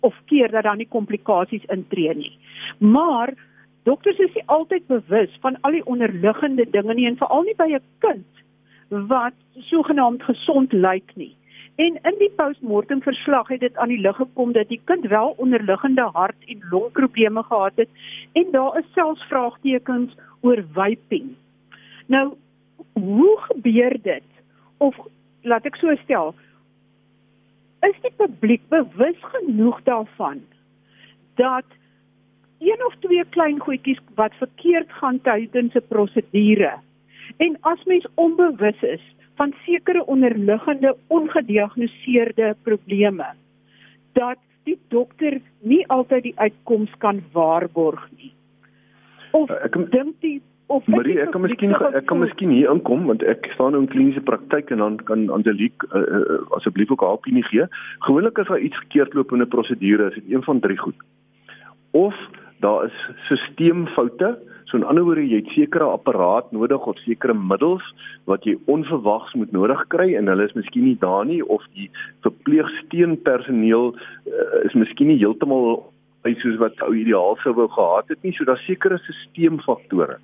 of 0.01 0.15
keer 0.27 0.51
dat 0.51 0.63
daar 0.63 0.77
nie 0.77 0.89
komplikasies 0.89 1.65
intree 1.65 2.15
nie. 2.15 2.39
Maar 2.79 3.35
dokters 3.83 4.19
is 4.19 4.35
nie 4.35 4.47
altyd 4.47 4.87
bewus 4.87 5.39
van 5.41 5.61
al 5.61 5.73
die 5.73 5.87
onderliggende 5.87 6.71
dinge 6.71 6.95
nie 6.95 7.07
en 7.07 7.17
veral 7.17 7.43
nie 7.43 7.57
by 7.57 7.69
'n 7.75 7.83
kind 7.99 8.27
wat 8.89 9.35
sogenaamd 9.59 10.23
gesond 10.23 10.73
lyk 10.73 11.11
nie. 11.15 11.38
En 11.79 11.99
in 12.03 12.17
die 12.19 12.31
postmortem 12.35 13.03
verslag 13.03 13.49
het 13.49 13.61
dit 13.61 13.77
aan 13.77 13.93
die 13.93 14.01
lig 14.03 14.17
gekom 14.19 14.53
dat 14.53 14.69
die 14.69 14.81
kind 14.85 15.05
wel 15.07 15.35
onderliggende 15.37 16.09
hart- 16.13 16.47
en 16.47 16.65
longprobleme 16.71 17.43
gehad 17.43 17.73
het 17.75 17.89
en 18.33 18.51
daar 18.51 18.79
is 18.79 18.93
selfs 18.95 19.23
vraagtekens 19.31 20.17
oor 20.41 20.65
vaping. 20.73 21.37
Nou, 22.07 22.35
hoe 22.93 23.39
gebeur 23.41 23.99
dit? 24.03 24.27
Of 24.77 24.97
laat 25.43 25.71
ek 25.71 25.79
so 25.79 25.95
stel, 26.03 26.35
is 27.87 28.01
die 28.03 28.15
publiek 28.17 28.67
bewus 28.69 29.23
genoeg 29.35 29.79
daarvan 29.87 30.43
dat 31.39 31.65
een 32.59 32.85
of 32.87 32.95
twee 32.99 33.25
klein 33.25 33.61
goedjies 33.63 34.03
wat 34.15 34.35
verkeerd 34.43 34.91
gaan 34.93 35.21
tydens 35.23 35.75
'n 35.75 35.87
prosedure 35.89 36.75
en 37.37 37.57
as 37.61 37.85
mens 37.85 38.07
onbewus 38.15 38.83
is 38.83 39.05
van 39.37 39.55
sekere 39.65 40.07
onderliggende 40.07 40.97
ongediagnoseerde 41.07 42.57
probleme 42.63 43.27
dat 44.13 44.39
die 44.65 44.79
dokter 44.89 45.41
nie 45.61 45.85
altyd 45.87 46.23
die 46.23 46.35
uitkoms 46.37 46.93
kan 46.99 47.23
waarborg 47.33 48.09
nie. 48.17 48.33
Of 49.31 49.51
ek 49.51 49.77
dink 49.93 50.17
die 50.25 50.41
of 50.69 50.87
Marie, 50.87 51.17
ek 51.23 51.31
kan 51.33 51.45
miskien 51.45 51.73
ek 51.73 52.05
kan 52.11 52.21
miskien 52.21 52.51
hier 52.53 52.73
inkom 52.73 53.07
want 53.09 53.23
ek 53.25 53.47
staan 53.55 53.73
nou 53.73 53.85
in 53.85 53.89
kliniese 53.93 54.25
praktyk 54.25 54.73
en 54.75 54.83
dan 54.85 54.99
kan 55.09 55.29
Angelique 55.33 55.89
uh, 55.93 56.03
uh, 56.03 56.41
asseblief 56.59 56.93
ook 56.93 57.05
haar 57.05 57.17
opinie 57.17 57.45
gee. 57.49 57.65
Gewoonlik 58.05 58.43
as 58.43 58.51
daar 58.53 58.61
iets 58.61 58.77
verkeerd 58.83 59.17
loop 59.17 59.33
in 59.33 59.43
'n 59.43 59.49
prosedure, 59.49 60.11
is 60.11 60.21
dit 60.21 60.35
een 60.35 60.45
van 60.45 60.61
drie 60.61 60.77
goed. 60.77 60.99
Of 61.91 62.15
daar 62.61 62.85
is 62.85 62.97
stelselfoute 63.25 64.37
So 64.69 64.77
in 64.77 64.85
ander 64.85 65.05
woorde, 65.07 65.25
jy 65.25 65.41
het 65.41 65.53
sekere 65.57 65.87
apparaat 65.97 66.51
nodig 66.53 66.87
of 66.91 66.99
sekere 67.01 67.33
middels 67.33 67.85
wat 68.29 68.45
jy 68.45 68.59
onverwags 68.69 69.33
moet 69.41 69.53
nodig 69.57 69.81
kry 69.95 70.11
en 70.19 70.29
hulle 70.29 70.45
is 70.45 70.57
miskien 70.59 70.85
nie 70.85 70.99
daar 71.01 71.25
nie 71.25 71.41
of 71.41 71.65
die 71.73 71.89
verpleegsteunpersoneel 72.27 73.95
uh, 73.95 74.67
is 74.69 74.77
miskien 74.77 75.09
nie 75.09 75.17
heeltemal 75.23 75.87
by 76.27 76.35
soos 76.43 76.59
wat 76.61 76.77
ou 76.85 76.93
ideaal 76.93 77.39
sou 77.41 77.55
wou 77.57 77.69
gehad 77.73 78.13
het 78.13 78.21
nie. 78.27 78.35
So 78.37 78.45
daar's 78.45 78.67
sekere 78.69 79.01
stelselfaktore. 79.07 80.19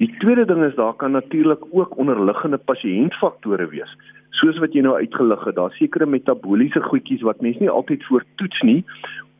Die 0.00 0.10
tweede 0.20 0.44
ding 0.48 0.60
is 0.64 0.76
daar 0.76 0.94
kan 1.00 1.16
natuurlik 1.16 1.64
ook 1.72 1.96
onderliggende 1.96 2.60
pasiëntfaktore 2.60 3.68
wees. 3.72 3.96
Soos 4.40 4.60
wat 4.60 4.76
jy 4.76 4.84
nou 4.84 4.94
uitgelig 4.96 5.42
het, 5.48 5.56
daar 5.56 5.72
sekere 5.76 6.08
metabooliese 6.08 6.84
goedjies 6.84 7.24
wat 7.24 7.40
mens 7.44 7.56
nie 7.60 7.72
altyd 7.72 8.04
voortoets 8.08 8.60
nie 8.64 8.84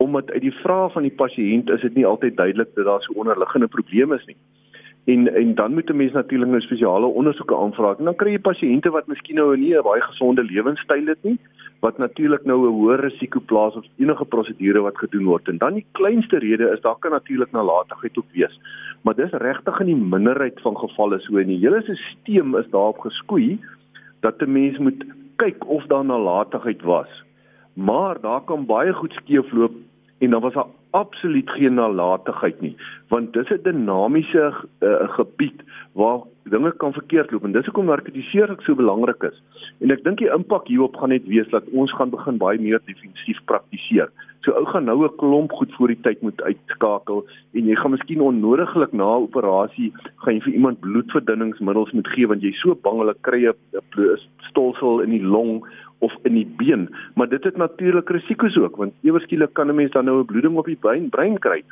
omdat 0.00 0.30
uit 0.30 0.40
die 0.40 0.58
vrae 0.62 0.88
van 0.90 1.04
die 1.04 1.16
pasiënt 1.22 1.70
is 1.70 1.82
dit 1.84 1.94
nie 1.94 2.06
altyd 2.08 2.36
duidelik 2.36 2.74
dat 2.74 2.84
daar 2.88 3.02
so 3.04 3.12
onderliggende 3.20 3.68
probleme 3.68 4.16
is 4.16 4.24
nie. 4.24 4.36
En 5.04 5.26
en 5.34 5.54
dan 5.54 5.74
moet 5.74 5.90
'n 5.90 5.96
mens 5.96 6.12
natuurlik 6.12 6.48
nou 6.48 6.60
spesiale 6.60 7.06
ondersoeke 7.06 7.56
aanvra. 7.56 7.94
En 7.98 8.04
dan 8.04 8.16
kry 8.16 8.30
jy 8.30 8.38
pasiënte 8.38 8.90
wat 8.90 9.06
miskien 9.06 9.36
nou 9.36 9.56
nie 9.56 9.76
'n 9.76 9.82
baie 9.82 10.00
gesonde 10.00 10.44
lewenstyl 10.44 11.06
het 11.06 11.22
nie, 11.22 11.38
wat 11.80 11.98
natuurlik 11.98 12.44
nou 12.44 12.58
'n 12.66 12.72
hoër 12.72 13.00
risiko 13.00 13.40
plaas 13.40 13.74
op 13.76 13.84
enige 13.96 14.24
prosedure 14.24 14.80
wat 14.80 14.98
gedoen 14.98 15.24
word. 15.24 15.48
En 15.48 15.58
dan 15.58 15.74
die 15.74 15.86
kleinste 15.92 16.38
rede 16.38 16.70
is 16.70 16.80
daar 16.80 16.98
kan 16.98 17.10
natuurlik 17.10 17.52
nalatigheid 17.52 18.18
ook 18.18 18.32
wees. 18.32 18.60
Maar 19.02 19.14
dis 19.14 19.30
regtig 19.30 19.80
in 19.80 19.86
die 19.86 20.04
minderheid 20.14 20.60
van 20.60 20.76
gevalle 20.76 21.18
so 21.20 21.36
en 21.36 21.46
die 21.46 21.58
hele 21.58 21.82
stelsel 21.82 22.58
is 22.58 22.70
daarop 22.70 22.98
geskoei 22.98 23.58
dat 24.20 24.42
'n 24.42 24.52
mens 24.52 24.78
moet 24.78 25.04
kyk 25.36 25.68
of 25.68 25.86
daar 25.86 26.04
nalatigheid 26.04 26.82
was. 26.82 27.24
Maar 27.72 28.20
daar 28.20 28.40
kan 28.40 28.66
baie 28.66 28.92
goed 28.92 29.12
skeefloop 29.12 29.72
en 30.20 30.30
dan 30.30 30.40
was 30.44 30.54
daar 30.54 30.70
absoluut 30.90 31.50
geen 31.50 31.74
nalatigheid 31.74 32.60
nie 32.60 32.76
want 33.08 33.32
dis 33.32 33.50
'n 33.50 33.62
dinamiese 33.62 34.54
uh, 34.80 35.08
gebied 35.16 35.62
waar 35.92 36.20
dinge 36.42 36.72
kan 36.76 36.92
verkeerd 36.92 37.30
loop 37.30 37.44
en 37.44 37.52
dis 37.52 37.64
hoekom 37.64 37.90
narkotisering 37.90 38.62
so 38.62 38.74
belangrik 38.74 39.22
is. 39.22 39.42
En 39.80 39.90
ek 39.94 40.04
dink 40.04 40.18
die 40.22 40.30
impak 40.34 40.68
hierop 40.70 40.96
gaan 40.96 41.12
net 41.14 41.26
wees 41.30 41.48
dat 41.54 41.66
ons 41.72 41.92
gaan 41.98 42.10
begin 42.10 42.38
baie 42.38 42.58
meer 42.58 42.80
defensief 42.86 43.38
praktiseer. 43.50 44.10
So 44.44 44.54
ou 44.56 44.64
gaan 44.72 44.88
nou 44.88 45.04
'n 45.04 45.16
klomp 45.16 45.52
goed 45.52 45.72
voor 45.76 45.92
die 45.92 46.00
tyd 46.06 46.22
moet 46.22 46.42
uitskakel 46.42 47.26
en 47.52 47.66
jy 47.66 47.76
gaan 47.76 47.90
miskien 47.90 48.20
onnodiglik 48.20 48.92
na 48.92 49.04
'n 49.04 49.26
operasie 49.28 49.92
gaan 50.16 50.34
jy 50.34 50.40
vir 50.40 50.52
iemand 50.52 50.80
bloedverdunningsmiddels 50.80 51.92
moet 51.92 52.08
gee 52.08 52.26
want 52.26 52.42
jy's 52.42 52.60
so 52.60 52.74
bang 52.74 52.98
hulle 52.98 53.14
kry 53.20 53.46
'n 53.46 54.18
stolsel 54.48 55.00
in 55.00 55.10
die 55.10 55.22
long 55.24 55.64
of 56.00 56.16
in 56.22 56.34
die 56.34 56.48
been, 56.56 56.88
maar 57.14 57.28
dit 57.28 57.44
het 57.44 57.56
natuurlike 57.56 58.12
risiko's 58.12 58.56
ook 58.56 58.76
want 58.76 58.92
ewe 59.06 59.20
skielik 59.20 59.52
kan 59.52 59.68
'n 59.68 59.74
mens 59.74 59.92
dan 59.92 60.04
nou 60.04 60.20
'n 60.20 60.30
bloeding 60.32 60.56
op 60.56 60.66
die 60.66 60.80
brein 60.80 61.08
brein 61.08 61.38
kry. 61.38 61.62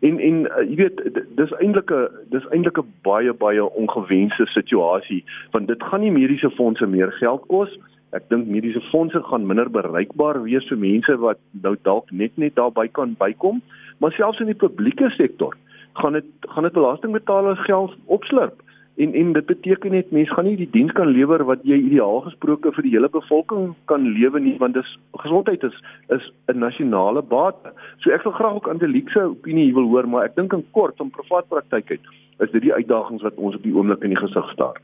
En 0.00 0.18
en 0.18 0.36
uh, 0.40 0.68
jy 0.68 0.76
weet 0.76 1.02
dis 1.36 1.52
eintlik 1.58 1.90
'n 1.90 2.08
dis 2.30 2.46
eintlik 2.50 2.78
'n 2.78 2.92
baie 3.02 3.32
baie 3.32 3.70
ongewenste 3.72 4.46
situasie 4.46 5.24
want 5.50 5.68
dit 5.68 5.82
gaan 5.82 6.00
nie 6.00 6.10
mediese 6.10 6.50
fondse 6.50 6.86
meer 6.86 7.12
geld 7.12 7.44
kos. 7.46 7.78
Ek 8.12 8.28
dink 8.28 8.46
mediese 8.46 8.80
fondse 8.80 9.22
gaan 9.22 9.46
minder 9.46 9.70
bereikbaar 9.70 10.42
wees 10.42 10.66
vir 10.68 10.78
mense 10.78 11.16
wat 11.16 11.38
nou 11.50 11.76
dalk 11.82 12.10
net 12.10 12.36
net 12.36 12.54
daarby 12.54 12.88
kan 12.88 13.14
bykom, 13.18 13.62
maar 13.98 14.12
selfs 14.12 14.40
in 14.40 14.46
die 14.46 14.62
publieke 14.66 15.10
sektor 15.10 15.56
gaan 15.94 16.12
dit 16.12 16.24
gaan 16.40 16.62
dit 16.62 16.72
belastingbetalers 16.72 17.64
geld 17.64 17.96
opslurp. 18.06 18.62
En 18.96 19.14
en 19.14 19.32
dit 19.32 19.46
beteken 19.46 19.90
net 19.90 20.10
mense 20.10 20.34
gaan 20.34 20.44
nie 20.44 20.56
die 20.56 20.70
diens 20.70 20.92
kan 20.92 21.08
lewer 21.10 21.42
wat 21.44 21.64
jy 21.66 21.80
ideaal 21.82 22.20
gesproke 22.28 22.70
vir 22.76 22.86
die 22.86 22.92
hele 22.94 23.08
bevolking 23.10 23.72
kan 23.90 24.06
lewe 24.18 24.40
nie 24.40 24.54
want 24.60 24.78
dis 24.78 24.90
gesondheid 25.22 25.62
is 25.66 25.78
is 26.14 26.32
'n 26.52 26.58
nasionale 26.58 27.22
bate. 27.22 27.72
So 27.98 28.10
ek 28.10 28.22
wil 28.22 28.32
graag 28.32 28.54
ook 28.54 28.68
Angelique 28.68 29.10
se 29.10 29.20
opinie 29.20 29.74
wil 29.74 29.88
hoor, 29.90 30.08
maar 30.08 30.24
ek 30.24 30.36
dink 30.36 30.52
in 30.52 30.64
kort 30.70 31.00
om 31.00 31.10
privaat 31.10 31.48
praktyk 31.48 31.90
uit 31.90 32.06
is 32.38 32.50
dit 32.50 32.62
die 32.62 32.74
uitdagings 32.74 33.22
wat 33.22 33.34
ons 33.34 33.54
op 33.54 33.62
die 33.62 33.74
oomblik 33.74 34.02
in 34.02 34.14
die 34.14 34.18
gesig 34.18 34.50
staar. 34.52 34.80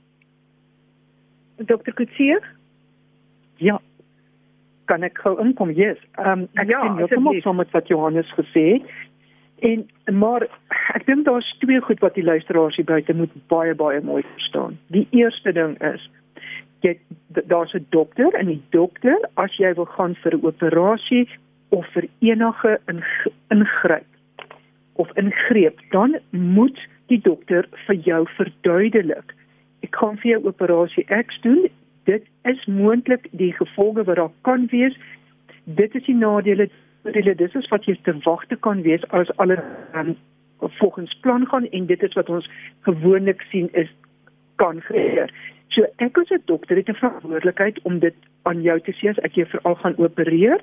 Dr. 1.57 1.93
Kutsie? 1.95 2.39
Ja. 3.57 3.81
Kan 4.85 5.03
ek 5.03 5.19
gou 5.19 5.39
inkom? 5.41 5.71
Yes. 5.71 5.99
Ehm 6.19 6.41
um, 6.41 6.49
ek 6.55 6.69
ja, 6.69 6.81
sien 6.83 6.97
heeltemal 6.97 7.41
saam 7.41 7.57
met 7.57 7.71
wat 7.71 7.89
Johannes 7.89 8.33
gesê 8.35 8.67
het. 8.73 8.83
En 9.61 9.89
maar 10.13 10.47
ek 10.95 11.07
dink 11.07 11.25
daar's 11.25 11.49
twee 11.61 11.81
goed 11.81 12.01
wat 12.01 12.15
die 12.15 12.25
luisteraars 12.25 12.77
hier 12.77 12.89
buite 12.89 13.15
moet 13.15 13.33
baie 13.53 13.75
baie 13.75 14.01
mooi 14.01 14.23
verstaan. 14.33 14.79
Die 14.89 15.07
eerste 15.11 15.53
ding 15.53 15.77
is 15.85 16.11
jy 16.81 16.97
daar's 17.29 17.75
'n 17.75 17.87
dokter 17.91 18.33
en 18.35 18.47
die 18.47 18.63
dokter 18.71 19.19
as 19.35 19.57
jy 19.57 19.75
wil 19.75 19.85
gaan 19.85 20.15
vir 20.23 20.35
'n 20.35 20.47
operasie 20.47 21.29
of 21.69 21.87
vir 21.93 22.09
enige 22.21 22.79
ingryp 23.51 24.07
of 24.95 25.09
ingreep, 25.17 25.79
dan 25.91 26.19
moet 26.31 26.79
die 27.07 27.21
dokter 27.21 27.69
vir 27.87 27.95
jou 27.95 28.27
verduidelik. 28.37 29.35
Ek 29.83 29.91
kan 29.91 30.19
vir 30.19 30.31
jou 30.31 30.41
operasie 30.45 31.05
X 31.09 31.41
doen. 31.41 31.69
Dit 32.05 32.25
is 32.45 32.67
moontlik 32.67 33.29
die 33.31 33.53
gevolge 33.53 34.05
wat 34.05 34.17
daar 34.17 34.33
kan 34.41 34.67
wees. 34.71 34.97
Dit 35.65 35.95
is 35.95 36.05
die 36.05 36.15
nadele 36.15 36.69
hulle 37.03 37.35
dis 37.35 37.55
is 37.55 37.69
wat 37.69 37.85
jy 37.85 37.97
te 38.03 38.15
wagte 38.25 38.57
kan 38.57 38.83
wees 38.83 39.05
as 39.17 39.31
alles 39.37 39.63
um, 39.95 40.17
volgens 40.81 41.15
plan 41.21 41.47
gaan 41.47 41.69
en 41.69 41.87
dit 41.87 42.03
is 42.03 42.15
wat 42.19 42.29
ons 42.29 42.51
gewoonlik 42.89 43.43
sien 43.51 43.69
is 43.73 43.89
kan 44.57 44.81
gebeur. 44.89 45.33
So 45.71 45.87
ek 46.05 46.19
as 46.19 46.31
'n 46.31 46.43
dokter 46.45 46.77
het 46.77 46.89
'n 46.89 47.01
verantwoordelikheid 47.03 47.81
om 47.83 47.99
dit 47.99 48.15
aan 48.43 48.63
jou 48.63 48.81
te 48.81 48.93
sê 48.93 49.09
as 49.09 49.19
ek 49.19 49.35
jou 49.35 49.47
veral 49.47 49.75
gaan 49.75 49.97
opereer 49.97 50.61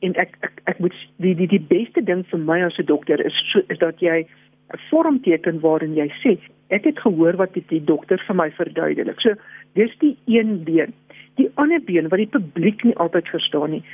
en 0.00 0.14
ek 0.14 0.36
ek 0.40 0.60
ek 0.64 0.78
moet 0.78 0.94
die 1.16 1.34
die 1.34 1.46
die 1.46 1.66
beste 1.68 2.02
ding 2.02 2.24
vir 2.30 2.38
my 2.38 2.62
as 2.62 2.78
'n 2.78 2.84
dokter 2.84 3.20
is 3.26 3.36
so, 3.52 3.60
is 3.68 3.78
dat 3.78 4.00
jy 4.00 4.26
'n 4.74 4.78
vorm 4.90 5.20
teken 5.20 5.60
waarin 5.60 5.94
jy 5.94 6.08
sê 6.22 6.38
ek 6.68 6.84
het 6.84 6.98
gehoor 6.98 7.36
wat 7.36 7.54
die, 7.54 7.64
die 7.68 7.84
dokter 7.84 8.18
vir 8.26 8.36
my 8.36 8.50
verduidelik. 8.50 9.20
So 9.20 9.34
dis 9.74 9.92
die 9.98 10.16
een 10.26 10.64
been. 10.64 10.92
Die 11.36 11.50
ander 11.54 11.80
been 11.80 12.08
wat 12.08 12.18
die 12.18 12.34
publiek 12.38 12.84
nie 12.84 12.96
altyd 12.96 13.28
verstaan 13.28 13.70
nie, 13.70 13.84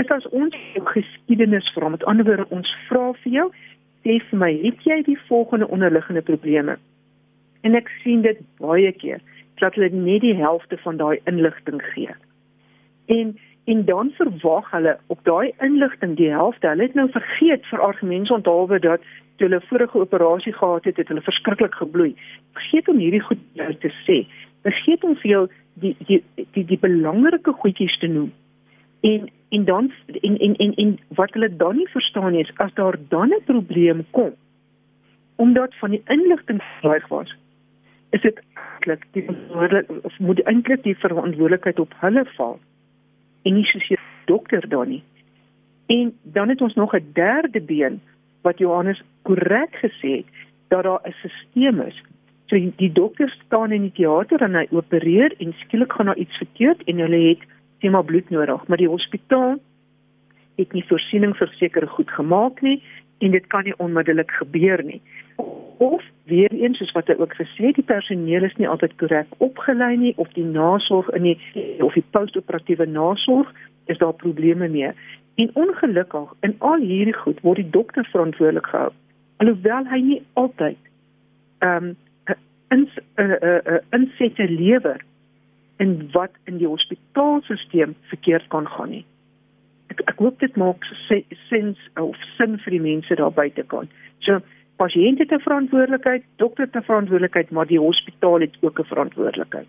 Dit 0.00 0.10
as 0.14 0.24
ons 0.32 0.54
jou 0.72 0.80
geskiedenis 0.94 1.66
vra, 1.74 1.90
met 1.92 2.04
ander 2.08 2.24
woorde 2.24 2.46
ons 2.56 2.68
vra 2.88 3.10
vir 3.20 3.34
jou, 3.34 3.42
sê 4.00 4.16
vir 4.30 4.38
my, 4.42 4.48
het 4.62 4.86
jy 4.88 4.96
die 5.04 5.18
volgende 5.28 5.68
onderliggende 5.68 6.22
probleme? 6.24 6.78
En 7.68 7.76
ek 7.76 7.90
sien 8.00 8.22
dit 8.24 8.40
baie 8.62 8.92
keer 8.96 9.20
dat 9.60 9.76
hulle 9.76 9.90
net 9.92 10.24
die 10.24 10.38
helfte 10.38 10.78
van 10.80 10.96
daai 10.96 11.20
inligting 11.28 11.84
gee. 11.92 12.16
En 13.12 13.36
en 13.68 13.84
dan 13.86 14.08
verwag 14.16 14.70
hulle 14.72 14.96
op 15.12 15.20
daai 15.28 15.52
inligting 15.62 16.16
die 16.16 16.30
helfte. 16.32 16.66
Hulle 16.72 16.88
het 16.88 16.96
nou 16.96 17.04
vergeet 17.12 17.66
vir 17.68 17.82
argumente 17.84 18.32
onthaalwe 18.34 18.80
dat 18.80 19.04
toe 19.36 19.46
hulle 19.46 19.60
vorige 19.68 20.00
operasie 20.00 20.54
gehad 20.56 20.88
het, 20.88 20.96
het 20.96 21.12
hulle 21.12 21.22
verskriklik 21.28 21.76
gebloei. 21.76 22.14
Vergeet 22.56 22.88
om 22.88 22.98
hierdie 22.98 23.20
goed 23.20 23.44
te 23.84 23.92
sê. 24.08 24.22
Vergeet 24.64 25.04
om 25.04 25.12
vir 25.20 25.30
jou 25.30 25.44
die 25.84 25.92
die 26.08 26.22
die 26.56 26.64
die 26.72 26.80
belangrike 26.88 27.52
goedjies 27.52 28.00
te 28.00 28.08
noem 28.08 28.32
En 29.00 29.30
en 29.50 29.64
dan 29.64 29.92
en 30.20 30.38
en 30.38 30.56
en, 30.56 30.74
en 30.74 30.98
wat 31.08 31.32
hulle 31.32 31.56
dan 31.56 31.76
nie 31.76 31.88
verstaan 31.88 32.34
is 32.34 32.50
as 32.56 32.74
daar 32.74 32.96
dan 33.08 33.28
'n 33.28 33.44
probleem 33.44 34.04
kom 34.10 34.32
omdat 35.36 35.74
van 35.74 35.90
die 35.90 36.02
inligting 36.06 36.62
reg 36.80 37.08
was 37.08 37.36
is 38.10 38.20
dit 38.20 38.40
eintlik 38.80 39.06
die 39.12 39.22
verantwoordelik 39.22 39.90
of 40.02 40.18
moet 40.18 40.42
eintlik 40.42 40.82
die 40.82 40.96
verantwoordelikheid 40.96 41.78
op 41.78 41.94
hulle 42.02 42.24
val 42.36 42.58
en 43.42 43.54
nie 43.54 43.66
die 43.88 43.98
dokter 44.24 44.68
dan 44.68 44.88
nie. 44.88 45.02
En 45.86 46.12
dan 46.22 46.48
het 46.48 46.60
ons 46.60 46.74
nog 46.74 46.94
'n 46.94 47.10
derde 47.12 47.60
been 47.60 48.00
wat 48.42 48.58
Johannes 48.58 49.02
korrek 49.22 49.74
gesê 49.84 50.10
het 50.20 50.28
dat 50.68 50.82
daar 50.82 51.00
'n 51.04 51.12
stelsel 51.12 51.86
is. 51.86 52.02
So 52.46 52.56
die, 52.56 52.72
die 52.76 52.92
dokter 52.92 53.28
staan 53.46 53.72
in 53.72 53.82
die 53.82 53.92
teater 53.92 54.40
en 54.42 54.54
hy 54.54 54.66
opereer 54.70 55.34
en 55.38 55.54
skielik 55.56 55.92
gaan 55.92 56.06
daar 56.06 56.16
iets 56.16 56.36
verkeerd 56.36 56.82
en 56.84 56.98
hulle 56.98 57.28
het 57.28 57.42
tema 57.80 58.02
bloed 58.02 58.30
nodig, 58.30 58.66
maar 58.66 58.80
die 58.80 58.88
hospitaal 58.88 59.58
het 60.60 60.72
nie 60.76 60.84
voorsiening 60.88 61.34
vir 61.36 61.52
sekere 61.58 61.88
goed 61.96 62.10
gemaak 62.10 62.60
nie 62.64 62.78
en 63.20 63.34
dit 63.36 63.46
kan 63.52 63.64
nie 63.64 63.76
onmiddellik 63.76 64.30
gebeur 64.40 64.82
nie. 64.84 65.00
Of 65.80 66.04
weer 66.28 66.52
eens 66.52 66.78
soos 66.78 66.92
wat 66.96 67.08
hy 67.08 67.16
ook 67.20 67.34
gesê 67.36 67.70
het, 67.70 67.78
die 67.80 67.86
personeel 67.86 68.44
is 68.48 68.56
nie 68.60 68.68
altyd 68.68 68.96
korrek 69.00 69.32
opgelei 69.44 69.94
nie 69.96 70.12
of 70.16 70.28
die 70.36 70.44
nasorg 70.44 71.08
in 71.16 71.28
die 71.28 71.36
of 71.84 71.96
die 71.96 72.04
postoperatiewe 72.16 72.86
nasorg 72.88 73.52
is 73.92 73.98
daar 73.98 74.16
probleme 74.16 74.68
mee. 74.68 74.92
En 75.40 75.50
ongelukkig 75.54 76.32
in 76.46 76.54
al 76.58 76.84
hierdie 76.84 77.16
goed 77.16 77.40
word 77.46 77.62
die 77.62 77.70
dokter 77.76 78.08
verantwoordelik 78.12 78.68
gehou. 78.72 78.92
Alhoewel 79.40 79.88
hy 79.92 80.00
nie 80.12 80.22
altyd 80.40 80.80
ehm 81.64 81.92
um, 81.92 81.96
'n 82.70 82.86
uh, 83.18 83.24
uh, 83.42 83.60
uh, 83.66 83.78
insette 83.90 84.46
lewer 84.48 85.00
in 85.80 86.10
wat 86.12 86.36
in 86.44 86.58
die 86.60 86.68
hospitaalstelsel 86.68 87.94
verkeerd 88.12 88.46
kan 88.52 88.68
gaan 88.68 88.90
nie. 88.90 89.04
Ek 89.92 90.02
ek 90.12 90.18
hoop 90.22 90.38
dit 90.44 90.56
maak 90.60 90.84
sens 91.48 91.78
of 91.96 92.16
sin 92.36 92.58
vir 92.64 92.76
die 92.76 92.84
mense 92.84 93.16
daar 93.20 93.32
buite 93.32 93.64
kan. 93.72 93.88
So 94.26 94.40
pasiënte 94.82 95.24
'n 95.24 95.46
verantwoordelikheid, 95.46 96.24
dokter 96.36 96.68
'n 96.68 96.88
verantwoordelikheid, 96.90 97.50
maar 97.50 97.66
die 97.66 97.80
hospitaal 97.80 98.40
het 98.40 98.56
ook 98.60 98.80
'n 98.80 98.92
verantwoordelikheid 98.92 99.68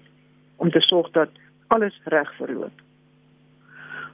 om 0.58 0.72
te 0.72 0.82
sorg 0.82 1.12
dat 1.12 1.30
alles 1.68 2.00
reg 2.04 2.36
verloop. 2.36 2.78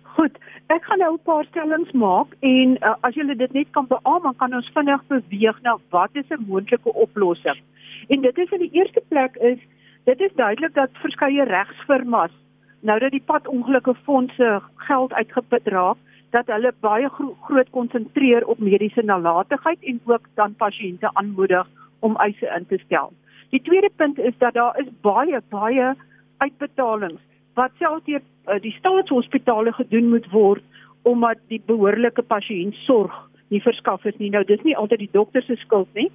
Goed, 0.02 0.38
ek 0.68 0.84
gaan 0.84 1.00
nou 1.00 1.14
'n 1.14 1.24
paar 1.24 1.46
stellings 1.46 1.92
maak 1.92 2.30
en 2.40 2.78
uh, 2.82 2.96
as 3.02 3.14
julle 3.14 3.36
dit 3.36 3.54
net 3.54 3.68
kan 3.72 3.88
beamoen, 3.88 4.36
kan 4.36 4.54
ons 4.54 4.70
vinnig 4.74 5.04
beweeg 5.08 5.62
na 5.62 5.78
wat 5.90 6.10
is 6.14 6.30
'n 6.30 6.46
moontlike 6.48 6.94
oplossing. 6.94 7.60
En 8.08 8.22
dit 8.22 8.38
is 8.38 8.52
in 8.52 8.60
die 8.60 8.74
eerste 8.80 9.02
plek 9.10 9.36
is 9.36 9.60
Dit 10.08 10.20
is 10.20 10.32
duidelik 10.36 10.74
dat 10.74 10.90
verskeie 11.04 11.44
regsfirmas 11.44 12.32
nou 12.80 13.00
dat 13.00 13.12
die 13.12 13.24
padongelukke 13.26 13.94
fondse 14.04 14.62
geld 14.76 15.14
uitgeput 15.14 15.68
raak, 15.68 15.98
dat 16.32 16.48
hulle 16.48 16.72
baie 16.80 17.10
gro 17.10 17.34
groot 17.48 17.70
konsentreer 17.76 18.46
op 18.48 18.62
mediese 18.64 19.04
nalatigheid 19.04 19.84
en 19.84 20.00
ook 20.06 20.30
dan 20.40 20.56
pasiënte 20.56 21.12
aanmoedig 21.14 21.68
om 22.00 22.16
eise 22.24 22.48
in 22.56 22.70
te 22.72 22.80
stel. 22.86 23.12
Die 23.52 23.62
tweede 23.62 23.90
punt 23.96 24.20
is 24.20 24.38
dat 24.38 24.54
daar 24.54 24.80
is 24.80 24.88
baie 25.02 25.42
baie 25.50 25.92
uitbetalings 26.38 27.22
wat 27.60 27.76
selfs 27.80 28.08
deur 28.08 28.24
uh, 28.24 28.62
die 28.64 28.76
staatshospitale 28.80 29.76
gedoen 29.76 30.10
moet 30.16 30.32
word 30.32 30.64
omdat 31.04 31.44
die 31.52 31.64
behoorlike 31.66 32.24
pasiëntsorg 32.24 33.24
nie 33.52 33.62
verskaf 33.62 34.06
is 34.06 34.16
nie. 34.24 34.32
Nou 34.32 34.48
dis 34.48 34.64
nie 34.64 34.78
altyd 34.78 35.04
die 35.04 35.16
dokter 35.20 35.44
se 35.44 35.56
skuld 35.56 35.92
nie. 36.00 36.12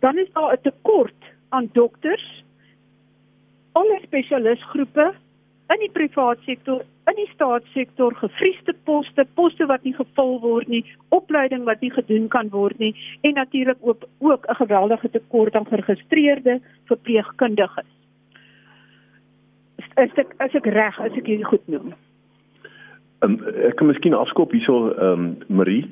Dan 0.00 0.18
is 0.18 0.32
daar 0.34 0.58
'n 0.58 0.62
tekort 0.62 1.34
aan 1.48 1.70
dokters 1.72 2.41
alle 3.72 3.98
spesialisgroepe 4.02 5.12
in 5.72 5.80
die 5.80 5.90
private 5.90 6.42
sektor, 6.44 6.82
in 7.10 7.16
die 7.16 7.28
staatssektor, 7.32 8.14
gefriesde 8.20 8.74
poste, 8.84 9.24
poste 9.34 9.66
wat 9.70 9.84
nie 9.86 9.94
gevul 9.96 10.36
word 10.42 10.68
nie, 10.68 10.82
opleiding 11.14 11.64
wat 11.68 11.80
nie 11.80 11.90
gedoen 11.94 12.28
kan 12.32 12.50
word 12.52 12.78
nie 12.82 12.92
en 13.26 13.38
natuurlik 13.40 13.78
ook 13.80 14.04
ook 14.20 14.46
'n 14.46 14.60
geweldige 14.60 15.10
tekort 15.10 15.56
aan 15.56 15.66
geregistreerde 15.66 16.60
verpleegkundiges. 16.84 17.90
Is 19.96 20.12
ek 20.16 20.34
as 20.38 20.54
ek 20.54 20.66
reg 20.66 21.00
as 21.00 21.12
ek 21.12 21.26
hierdie 21.26 21.44
goed 21.44 21.68
noem. 21.68 21.94
Um, 23.22 23.36
ek 23.68 23.76
kan 23.78 23.86
miskien 23.86 24.16
afskop 24.18 24.50
hierso 24.50 24.90
ehm 24.90 25.26
um, 25.26 25.26
Marie. 25.46 25.84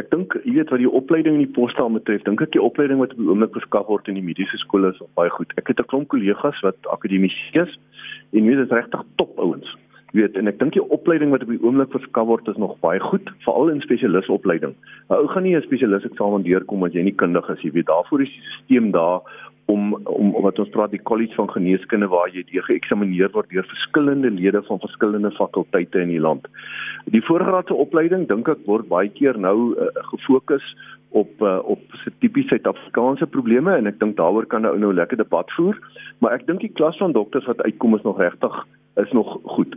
Ek 0.00 0.08
dink 0.10 0.32
jy 0.40 0.54
weet 0.56 0.70
wat 0.72 0.80
die 0.80 0.88
opleiding 1.00 1.36
in 1.36 1.44
die 1.44 1.56
postaal 1.58 1.90
betref, 1.92 2.22
dink 2.24 2.40
ek 2.40 2.54
die 2.54 2.62
opleiding 2.64 3.02
wat 3.02 3.12
op 3.12 3.20
die 3.20 3.28
oomblik 3.28 3.52
verskaf 3.58 3.90
word 3.92 4.08
in 4.08 4.16
die 4.16 4.24
mediese 4.24 4.56
skole 4.62 4.94
is 4.94 5.02
baie 5.18 5.28
goed. 5.34 5.52
Ek 5.60 5.68
het 5.68 5.82
'n 5.84 5.90
klomp 5.92 6.08
kollegas 6.08 6.62
wat 6.64 6.80
akademisies 6.96 7.76
en 8.32 8.40
jy 8.40 8.48
weet 8.48 8.62
dit 8.64 8.66
is 8.70 8.76
regtig 8.78 9.04
top 9.20 9.36
ouens 9.36 9.76
weet 10.16 10.36
en 10.40 10.48
ek 10.48 10.58
dink 10.60 10.72
die 10.72 10.84
opleiding 10.94 11.30
wat 11.34 11.42
op 11.44 11.52
die 11.52 11.60
oomblik 11.60 11.92
verskaf 11.92 12.26
word 12.30 12.48
is 12.48 12.56
nog 12.56 12.78
baie 12.84 13.00
goed 13.00 13.28
veral 13.44 13.68
in 13.72 13.82
spesialisopleiding. 13.84 14.74
Nou 15.10 15.20
ou 15.22 15.28
gaan 15.28 15.42
nie 15.42 15.56
'n 15.56 15.62
spesialis 15.62 16.04
eksamen 16.04 16.42
deurkom 16.42 16.84
as 16.84 16.92
jy 16.92 17.02
nie 17.02 17.14
kundig 17.14 17.48
is, 17.50 17.60
jy 17.62 17.72
weet 17.72 17.86
daarvoor 17.86 18.22
is 18.22 18.32
die 18.32 18.42
stelsel 18.64 18.90
daar 18.90 19.20
om 19.68 19.94
om 20.04 20.30
wat 20.44 20.58
ons 20.62 20.70
praat 20.72 20.92
die 20.94 21.02
college 21.10 21.36
van 21.36 21.50
geneeskunde 21.52 22.08
waar 22.08 22.30
jy 22.32 22.44
deur 22.48 22.64
geëksamineer 22.68 23.32
word 23.34 23.50
deur 23.52 23.66
verskillende 23.68 24.30
lede 24.32 24.62
van 24.68 24.80
verskillende 24.80 25.30
fakulteite 25.36 26.00
in 26.00 26.12
die 26.14 26.22
land. 26.24 26.48
Die 27.12 27.24
voorgraadse 27.26 27.76
opleiding 27.76 28.24
dink 28.30 28.48
ek 28.48 28.64
word 28.68 28.88
baie 28.88 29.10
keer 29.12 29.36
nou 29.36 29.56
uh, 29.74 29.90
gefokus 30.12 30.64
op 31.16 31.44
uh, 31.44 31.58
op 31.64 31.84
se 32.02 32.12
tipies 32.24 32.48
Suid-Afrikaanse 32.48 33.28
probleme 33.32 33.76
en 33.76 33.90
ek 33.92 34.00
dink 34.00 34.16
daaroor 34.16 34.48
kan 34.48 34.64
nou 34.64 34.74
nou 34.80 34.94
lekker 34.94 35.20
debat 35.20 35.52
voer, 35.56 35.76
maar 36.24 36.36
ek 36.36 36.48
dink 36.48 36.64
die 36.64 36.72
klas 36.80 36.96
van 37.00 37.16
dokters 37.16 37.48
wat 37.48 37.60
uitkom 37.64 37.96
is 37.96 38.08
nog 38.08 38.20
regtig 38.20 38.62
is 39.04 39.12
nog 39.12 39.36
goed. 39.56 39.76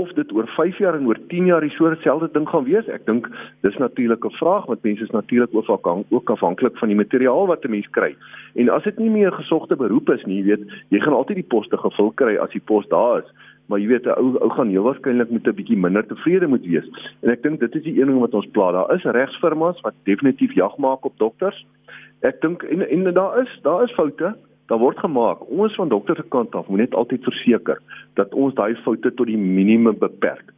Of 0.00 0.12
dit 0.16 0.32
oor 0.32 0.46
5 0.48 0.78
jaar 0.78 0.94
en 0.96 1.06
oor 1.06 1.18
10 1.28 1.46
jaar 1.46 1.60
dieselfde 1.60 2.28
ding 2.32 2.48
gaan 2.48 2.64
wees, 2.64 2.86
ek 2.88 3.04
dink 3.04 3.26
dis 3.66 3.76
natuurlik 3.76 4.24
'n 4.24 4.38
vraag 4.40 4.64
wat 4.66 4.82
mense 4.82 5.02
is 5.04 5.10
natuurlik 5.10 5.52
ook 5.52 5.68
afhang 5.68 6.04
ook 6.08 6.30
afhanklik 6.30 6.78
van 6.78 6.88
die 6.88 6.96
materiaal 6.96 7.46
wat 7.46 7.64
'n 7.64 7.70
mens 7.70 7.90
kry. 7.90 8.16
En 8.54 8.68
as 8.68 8.82
dit 8.82 8.98
nie 8.98 9.10
meer 9.10 9.32
gesogte 9.32 9.76
beroep 9.76 10.08
is 10.10 10.24
nie, 10.24 10.40
jy 10.40 10.44
weet, 10.44 10.64
jy 10.88 11.00
gaan 11.00 11.12
altyd 11.12 11.36
die 11.36 11.50
poste 11.54 11.76
gevul 11.76 12.12
kry 12.14 12.36
as 12.36 12.50
die 12.50 12.64
pos 12.64 12.88
daar 12.88 13.18
is. 13.18 13.28
Maar 13.68 13.78
jy 13.78 13.88
weet 13.88 14.06
'n 14.06 14.16
ou 14.16 14.38
ou 14.40 14.50
gaan 14.50 14.68
heel 14.68 14.82
waarskynlik 14.82 15.30
met 15.30 15.46
'n 15.46 15.54
bietjie 15.54 15.76
minder 15.76 16.06
tevrede 16.06 16.46
moet 16.46 16.64
wees. 16.66 16.88
En 17.22 17.30
ek 17.30 17.42
dink 17.42 17.60
dit 17.60 17.74
is 17.74 17.82
die 17.82 18.00
een 18.00 18.06
ding 18.06 18.20
wat 18.20 18.34
ons 18.34 18.46
pla. 18.46 18.72
Daar 18.72 18.94
is 18.94 19.02
regsfirmas 19.02 19.80
wat 19.80 19.94
definitief 20.04 20.52
jag 20.54 20.78
maak 20.78 21.04
op 21.04 21.18
dokters. 21.18 21.66
Ek 22.20 22.40
dink 22.40 22.62
en 22.62 22.88
en 22.88 23.14
daar 23.14 23.42
is 23.42 23.60
daar 23.62 23.84
is 23.84 23.92
foute 23.92 24.36
daar 24.70 24.78
word 24.78 24.98
gemaak. 25.02 25.42
Ons 25.50 25.74
van 25.74 25.90
dokter 25.90 26.16
se 26.16 26.26
kant 26.28 26.54
af 26.54 26.68
moet 26.68 26.84
net 26.86 26.94
altyd 26.94 27.26
verseker 27.26 27.82
dat 28.18 28.34
ons 28.34 28.54
daai 28.54 28.76
foute 28.84 29.10
tot 29.18 29.26
die 29.26 29.40
minimum 29.40 29.98
beperk. 29.98 30.54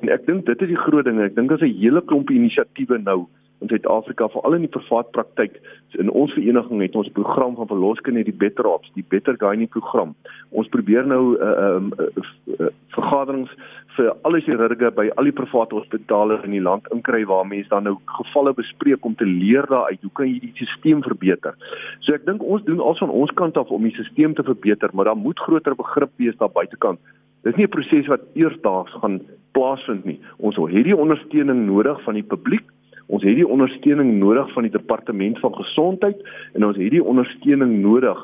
En 0.00 0.12
ek 0.14 0.26
dink 0.28 0.46
dit 0.46 0.62
is 0.62 0.72
die 0.74 0.84
groot 0.84 1.08
ding. 1.08 1.18
Ek 1.24 1.34
dink 1.34 1.50
daar's 1.50 1.66
'n 1.66 1.80
hele 1.80 2.02
klomp 2.04 2.30
inisiatiewe 2.30 2.98
nou 3.02 3.26
in 3.60 3.68
Suid-Afrika 3.68 4.28
veral 4.28 4.54
in 4.54 4.66
die 4.66 4.70
privaat 4.76 5.10
praktyk. 5.10 5.58
In 5.98 6.10
ons 6.10 6.32
vereniging 6.32 6.82
het 6.82 6.94
ons 6.94 7.10
program 7.16 7.56
van 7.56 7.66
verloskunde, 7.66 8.22
die 8.24 8.36
Better 8.44 8.66
Ops, 8.66 8.90
die 8.94 9.04
Better 9.08 9.34
Gynae 9.36 9.66
program. 9.66 10.14
Ons 10.50 10.68
probeer 10.68 11.06
nou 11.06 11.34
'n 11.34 11.42
uh, 11.42 11.74
um, 11.74 11.92
uh, 11.98 12.06
uh, 12.06 12.60
uh, 12.60 12.66
vergaderings 12.94 13.50
vir 13.98 14.12
al 14.26 14.36
die 14.38 14.44
chirurge 14.46 14.90
by 14.94 15.08
al 15.18 15.26
die 15.28 15.34
private 15.34 15.74
hospitale 15.74 16.38
in 16.46 16.54
die 16.54 16.62
land 16.62 16.86
inkry 16.94 17.24
waar 17.26 17.46
mense 17.48 17.70
dan 17.72 17.88
nou 17.88 17.96
gevalle 18.18 18.54
bespreek 18.54 19.04
om 19.04 19.16
te 19.18 19.26
leer 19.26 19.66
daaruit 19.70 20.02
hoe 20.06 20.14
kan 20.20 20.30
jy 20.30 20.38
die 20.44 20.52
stelsel 20.54 21.02
verbeter. 21.06 21.58
So 22.06 22.14
ek 22.14 22.26
dink 22.28 22.44
ons 22.44 22.64
doen 22.68 22.80
alles 22.80 23.02
van 23.02 23.14
ons 23.22 23.34
kant 23.40 23.58
af 23.60 23.72
om 23.74 23.84
die 23.86 23.94
stelsel 23.96 24.36
te 24.38 24.46
verbeter, 24.46 24.94
maar 24.94 25.10
daar 25.10 25.18
moet 25.18 25.42
groter 25.42 25.76
begrip 25.78 26.14
wees 26.22 26.38
daar 26.38 26.54
buitekant. 26.54 27.02
Dis 27.46 27.56
nie 27.56 27.66
'n 27.66 27.74
proses 27.74 28.08
wat 28.08 28.26
eersdaags 28.34 28.94
gaan 29.02 29.20
plaasvind 29.52 30.04
nie. 30.04 30.20
Ons 30.38 30.56
wil 30.56 30.66
hierdie 30.66 30.96
ondersteuning 30.96 31.66
nodig 31.66 32.02
van 32.02 32.14
die 32.14 32.26
publiek 32.26 32.66
Ons 33.08 33.24
het 33.24 33.38
die 33.38 33.48
ondersteuning 33.48 34.18
nodig 34.20 34.50
van 34.52 34.66
die 34.66 34.72
departement 34.72 35.38
van 35.40 35.54
gesondheid 35.54 36.18
en 36.52 36.64
ons 36.66 36.76
het 36.76 36.90
die 36.92 37.04
ondersteuning 37.04 37.78
nodig 37.80 38.18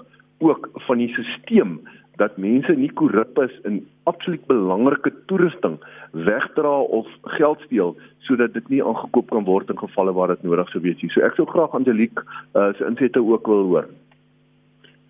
ook 0.45 0.69
van 0.87 1.01
die 1.01 1.09
stelsel 1.09 1.79
dat 2.17 2.37
mense 2.37 2.73
nie 2.79 2.93
korrup 2.93 3.39
is 3.43 3.55
in 3.63 3.81
absoluut 4.03 4.47
belangrike 4.47 5.13
toerusting 5.27 5.79
wegdra 6.11 6.79
of 6.81 7.07
geld 7.23 7.61
steel 7.67 7.97
sodat 8.19 8.55
dit 8.55 8.69
nie 8.69 8.85
aangekoop 8.85 9.31
kan 9.31 9.45
word 9.45 9.71
in 9.71 9.79
gevalle 9.79 10.13
waar 10.13 10.33
dit 10.33 10.43
nodig 10.43 10.71
sou 10.71 10.83
wees 10.83 11.01
nie. 11.03 11.11
So 11.13 11.25
ek 11.27 11.37
sou 11.39 11.47
graag 11.51 11.75
Angelique 11.77 12.23
uh, 12.55 12.71
se 12.79 12.87
insette 12.87 13.21
ook 13.21 13.47
wil 13.51 13.67
hoor. 13.73 13.89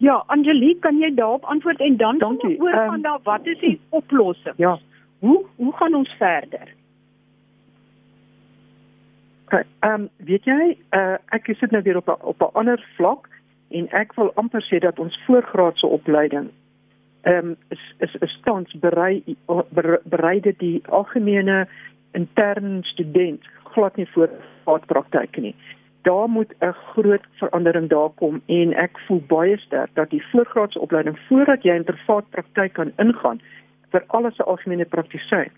Ja, 0.03 0.23
Angelique, 0.27 0.81
kan 0.81 0.99
jy 0.99 1.13
daarop 1.15 1.45
antwoord 1.45 1.81
en 1.81 1.97
dan 1.97 2.19
Dankie. 2.19 2.57
oor 2.61 2.73
Ehm, 2.73 2.89
van 2.89 3.03
daar 3.03 3.21
wat 3.23 3.47
is 3.47 3.61
die 3.61 3.79
oplossing? 4.01 4.57
Ja. 4.57 4.79
Hoe 5.19 5.45
hoe 5.57 5.73
gaan 5.77 5.95
ons 5.95 6.17
verder? 6.19 6.73
Ehm 9.55 9.93
um, 9.93 10.09
weet 10.17 10.45
jy, 10.45 10.77
uh, 10.97 11.15
ek 11.37 11.53
sit 11.61 11.71
nou 11.71 11.83
weer 11.83 11.97
op 11.97 12.09
'n 12.09 12.19
op 12.21 12.41
'n 12.43 12.55
ander 12.59 12.81
vlak 12.97 13.29
en 13.71 13.89
ek 13.91 14.15
wil 14.15 14.33
amper 14.35 14.65
sê 14.67 14.79
dat 14.79 14.99
ons 14.99 15.21
voorgraadse 15.27 15.87
opleiding 15.87 16.51
ehm 17.25 17.49
um, 17.49 17.57
is 17.69 17.83
is 17.99 18.15
is 18.21 18.41
tans 18.45 18.73
berei 18.81 19.23
ber, 19.47 20.01
bereide 20.05 20.55
die 20.59 20.83
algemene 20.89 21.67
intern 22.13 22.83
student 22.83 23.43
glad 23.75 23.97
nie 23.97 24.09
voor 24.13 24.31
praktyk 24.87 25.37
nie. 25.37 25.55
Daar 26.03 26.29
moet 26.29 26.55
'n 26.61 26.73
groot 26.73 27.27
verandering 27.41 27.89
daar 27.89 28.11
kom 28.15 28.43
en 28.47 28.73
ek 28.73 28.99
voel 29.07 29.23
baie 29.29 29.57
sterk 29.57 29.91
dat 29.95 30.11
die 30.11 30.25
voorgraadse 30.31 30.81
opleiding 30.81 31.19
voordat 31.29 31.63
jy 31.63 31.75
in 31.75 31.85
privaat 31.85 32.31
praktyk 32.31 32.73
kan 32.73 32.93
ingaan 32.97 33.41
vir 33.91 34.05
alles 34.07 34.39
'n 34.39 34.43
algemene 34.43 34.85
praktisyn 34.85 35.51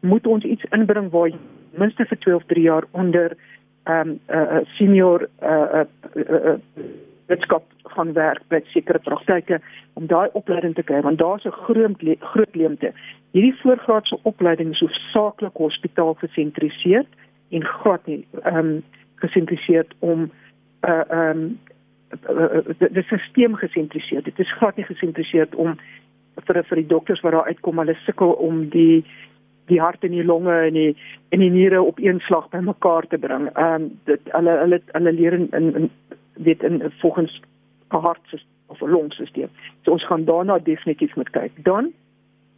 moet 0.00 0.26
ons 0.26 0.44
iets 0.44 0.64
inbring 0.70 1.10
waar 1.10 1.28
jy 1.28 1.38
minstens 1.78 2.08
vir 2.08 2.18
12 2.18 2.44
3 2.46 2.62
jaar 2.62 2.84
onder 2.90 3.36
ehm 3.84 4.08
um, 4.08 4.20
'n 4.28 4.36
uh, 4.36 4.64
senior 4.76 5.28
eh 5.38 5.48
uh, 5.48 5.84
uh, 6.16 6.44
uh, 6.44 6.58
wetenskap 7.26 7.64
gaan 7.96 8.12
werk 8.12 8.42
by 8.48 8.60
sekere 8.72 8.98
praktyke 8.98 9.60
om 9.94 10.06
daai 10.06 10.28
opleiding 10.32 10.74
te 10.74 10.82
kry 10.82 11.00
want 11.00 11.18
daar's 11.18 11.44
'n 11.44 11.58
groot 11.66 12.02
le 12.02 12.16
groot 12.20 12.54
leemte. 12.54 12.92
Hierdie 13.32 13.56
voorgraadse 13.62 14.18
opleiding 14.22 14.72
is 14.72 14.80
hoofsaaklik 14.80 15.56
hospitaal 15.56 16.14
gesentriseerd 16.14 17.08
en 17.50 17.64
glad 17.64 18.06
nie 18.06 18.26
ehm 18.42 18.56
um, 18.56 18.82
gesentriseerd 19.14 19.94
om 19.98 20.30
uh 20.86 21.02
ehm 21.08 21.38
um, 21.38 21.58
die 22.78 23.02
stelsel 23.02 23.54
gesentriseerd. 23.54 24.24
Dit 24.24 24.38
is 24.38 24.52
glad 24.52 24.76
nie 24.76 24.84
gesentriseerd 24.84 25.54
om 25.54 25.78
vir 26.46 26.64
vir 26.64 26.76
die 26.76 26.86
dokters 26.86 27.20
wat 27.20 27.32
daar 27.32 27.46
uitkom, 27.46 27.78
hulle 27.78 27.96
sukkel 28.06 28.32
om 28.32 28.68
die 28.70 29.04
die 29.66 29.80
hart 29.80 30.04
en 30.04 30.12
die 30.12 30.24
longe 30.24 30.52
en 30.66 30.74
die 30.76 30.96
en 31.32 31.40
die 31.40 31.50
niere 31.50 31.82
op 31.82 31.98
een 31.98 32.20
slag 32.20 32.48
bymekaar 32.52 33.06
te 33.08 33.18
bring. 33.18 33.48
Ehm 33.54 33.74
um, 33.74 33.90
dit 34.04 34.32
hulle 34.36 34.58
hulle 34.62 34.80
hulle 34.92 35.12
leer 35.12 35.32
in 35.32 35.48
in, 35.50 35.74
in 35.74 35.90
weet 36.34 36.62
in 36.62 36.92
volgens 36.98 37.40
'n 37.90 37.96
hart 37.96 38.44
of 38.66 38.80
'n 38.80 38.90
longstelsel. 38.90 39.48
So 39.82 39.90
ons 39.90 40.06
gaan 40.06 40.24
daarna 40.24 40.58
definitief 40.58 41.14
moet 41.14 41.30
kyk. 41.30 41.52
Dan 41.64 41.92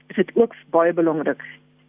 is 0.06 0.16
dit 0.16 0.30
ook 0.34 0.54
baie 0.70 0.92
belangrik 0.92 1.42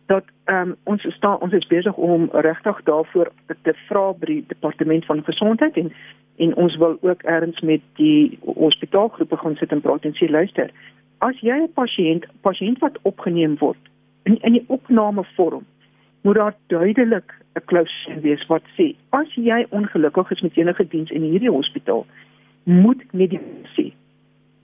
dat 0.07 0.23
um, 0.45 0.75
ons 0.83 1.15
staan 1.15 1.39
ons 1.39 1.53
is 1.53 1.67
besig 1.67 1.95
om 1.95 2.29
regtig 2.31 2.83
daarvoor 2.83 3.31
te 3.61 3.73
vra 3.87 4.11
by 4.13 4.25
die 4.25 4.43
departement 4.47 5.05
van 5.05 5.23
gesondheid 5.23 5.77
en 5.77 5.91
en 6.37 6.55
ons 6.55 6.75
wil 6.77 6.97
ook 7.01 7.21
erns 7.21 7.59
met 7.59 7.81
die 7.97 8.39
hospitaalgroepe 8.45 9.37
gaan 9.37 9.55
sit 9.55 9.71
en 9.71 9.81
praat 9.81 10.05
en 10.05 10.13
sê 10.15 10.29
luister 10.29 10.71
as 11.17 11.39
jy 11.39 11.57
'n 11.63 11.73
pasiënt 11.73 12.25
pasiënt 12.41 12.79
wat 12.79 12.99
opgeneem 13.01 13.57
word 13.57 13.83
in 14.23 14.37
in 14.41 14.53
die 14.53 14.65
opname 14.67 15.23
vorm 15.35 15.65
moet 16.21 16.35
daar 16.35 16.55
duidelik 16.67 17.33
'n 17.55 17.65
klousule 17.65 18.19
wees 18.19 18.45
wat 18.47 18.63
sê 18.77 18.95
as 19.09 19.29
jy 19.35 19.65
ongelukkig 19.69 20.31
is 20.31 20.41
met 20.41 20.57
enige 20.57 20.87
diens 20.87 21.11
in 21.11 21.21
hierdie 21.21 21.51
hospitaal 21.51 22.05
moet 22.63 23.03
medikasie 23.13 23.93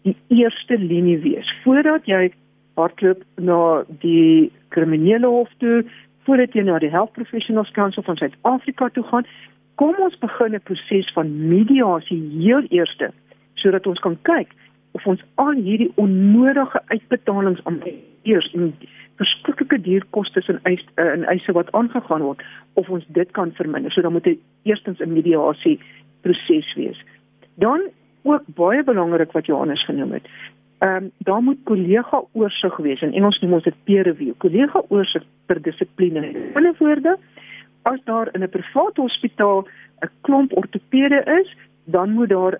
die 0.03 0.15
eerste 0.27 0.77
linie 0.77 1.19
wees. 1.19 1.47
Voordat 1.63 2.05
jy 2.05 2.33
hardloop 2.75 3.23
na 3.35 3.83
die 3.87 4.51
kriminele 4.69 5.27
hof 5.27 5.51
toe 5.57 5.83
voordat 6.27 6.55
jy 6.55 6.63
na 6.63 6.79
die 6.79 6.91
Health 6.91 7.13
Professionals 7.13 7.71
Council 7.71 8.03
van 8.03 8.17
Suid-Afrika 8.17 8.89
toe 8.89 9.03
gaan 9.03 9.27
kom 9.75 9.95
ons 9.99 10.17
begin 10.19 10.55
'n 10.55 10.63
proses 10.63 11.11
van 11.13 11.47
mediasie 11.49 12.21
heel 12.39 12.65
eerste 12.69 13.11
sodat 13.53 13.87
ons 13.87 13.99
kan 13.99 14.17
kyk 14.21 14.49
of 14.93 15.05
ons 15.05 15.23
al 15.35 15.55
hierdie 15.57 15.91
onnodige 15.95 16.81
uitbetalings 16.87 17.63
aan 17.63 17.81
eers 18.23 18.49
en 18.53 18.73
verskriklike 19.21 19.81
dierkostes 19.81 20.47
en 20.51 20.59
eis 20.69 20.83
en 21.01 21.25
eise 21.29 21.53
wat 21.57 21.71
aangegaan 21.77 22.25
word 22.25 22.41
of 22.79 22.89
ons 22.89 23.05
dit 23.17 23.31
kan 23.37 23.51
verminder. 23.57 23.91
So 23.91 24.01
dan 24.01 24.15
moet 24.15 24.23
dit 24.29 24.39
eerstens 24.63 24.99
'n 24.99 25.13
mediasie 25.13 25.79
proses 26.21 26.73
wees. 26.75 26.99
Dan 27.55 27.89
ook 28.23 28.43
baie 28.55 28.83
belangrik 28.83 29.31
wat 29.31 29.45
Johannes 29.45 29.85
genoem 29.85 30.11
het. 30.11 30.27
Ehm 30.79 31.03
um, 31.03 31.11
daar 31.17 31.41
moet 31.41 31.57
kollega 31.63 32.23
oorsig 32.31 32.77
wees 32.77 33.01
en 33.01 33.13
Engels 33.13 33.39
noem 33.39 33.53
ons 33.53 33.63
dit 33.63 33.83
peer 33.83 34.03
review. 34.03 34.33
Kollega 34.37 34.83
oorsig 34.87 35.23
per 35.45 35.61
dissipline. 35.61 36.27
In 36.27 36.51
ander 36.53 36.75
woorde, 36.77 37.17
as 37.81 37.99
daar 38.03 38.29
in 38.31 38.43
'n 38.43 38.49
privaat 38.49 38.95
hospitaal 38.95 39.67
'n 40.01 40.09
klomp 40.21 40.57
ortopede 40.57 41.23
is, 41.39 41.55
dan 41.83 42.11
moet 42.11 42.29
daar 42.29 42.57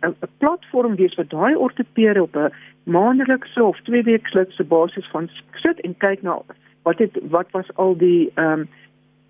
'n 0.00 0.14
platform 0.38 0.96
wees 0.96 1.14
vir 1.14 1.28
daai 1.28 1.54
ortopede 1.54 2.22
op 2.22 2.36
'n 2.36 2.52
maandelikse 2.82 3.62
of 3.64 3.80
tweeweeklikse 3.80 4.64
basis 4.64 5.08
van 5.10 5.28
sit 5.52 5.80
en 5.80 5.96
kyk 5.96 6.22
na 6.22 6.42
wat 6.82 6.98
het 6.98 7.18
wat 7.28 7.50
was 7.50 7.74
al 7.74 7.96
die 7.96 8.30
ehm 8.34 8.60
um, 8.60 8.68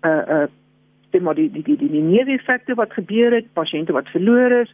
uh 0.01 0.41
uh 0.41 0.47
die 1.09 1.51
die 1.51 1.63
die 1.63 1.77
die 1.77 1.89
die 1.89 2.01
neeweffekte 2.01 2.73
wat 2.73 2.93
gebeur 2.93 3.33
het, 3.33 3.53
pasiënte 3.53 3.91
wat 3.91 4.07
verloor 4.07 4.51
is, 4.51 4.73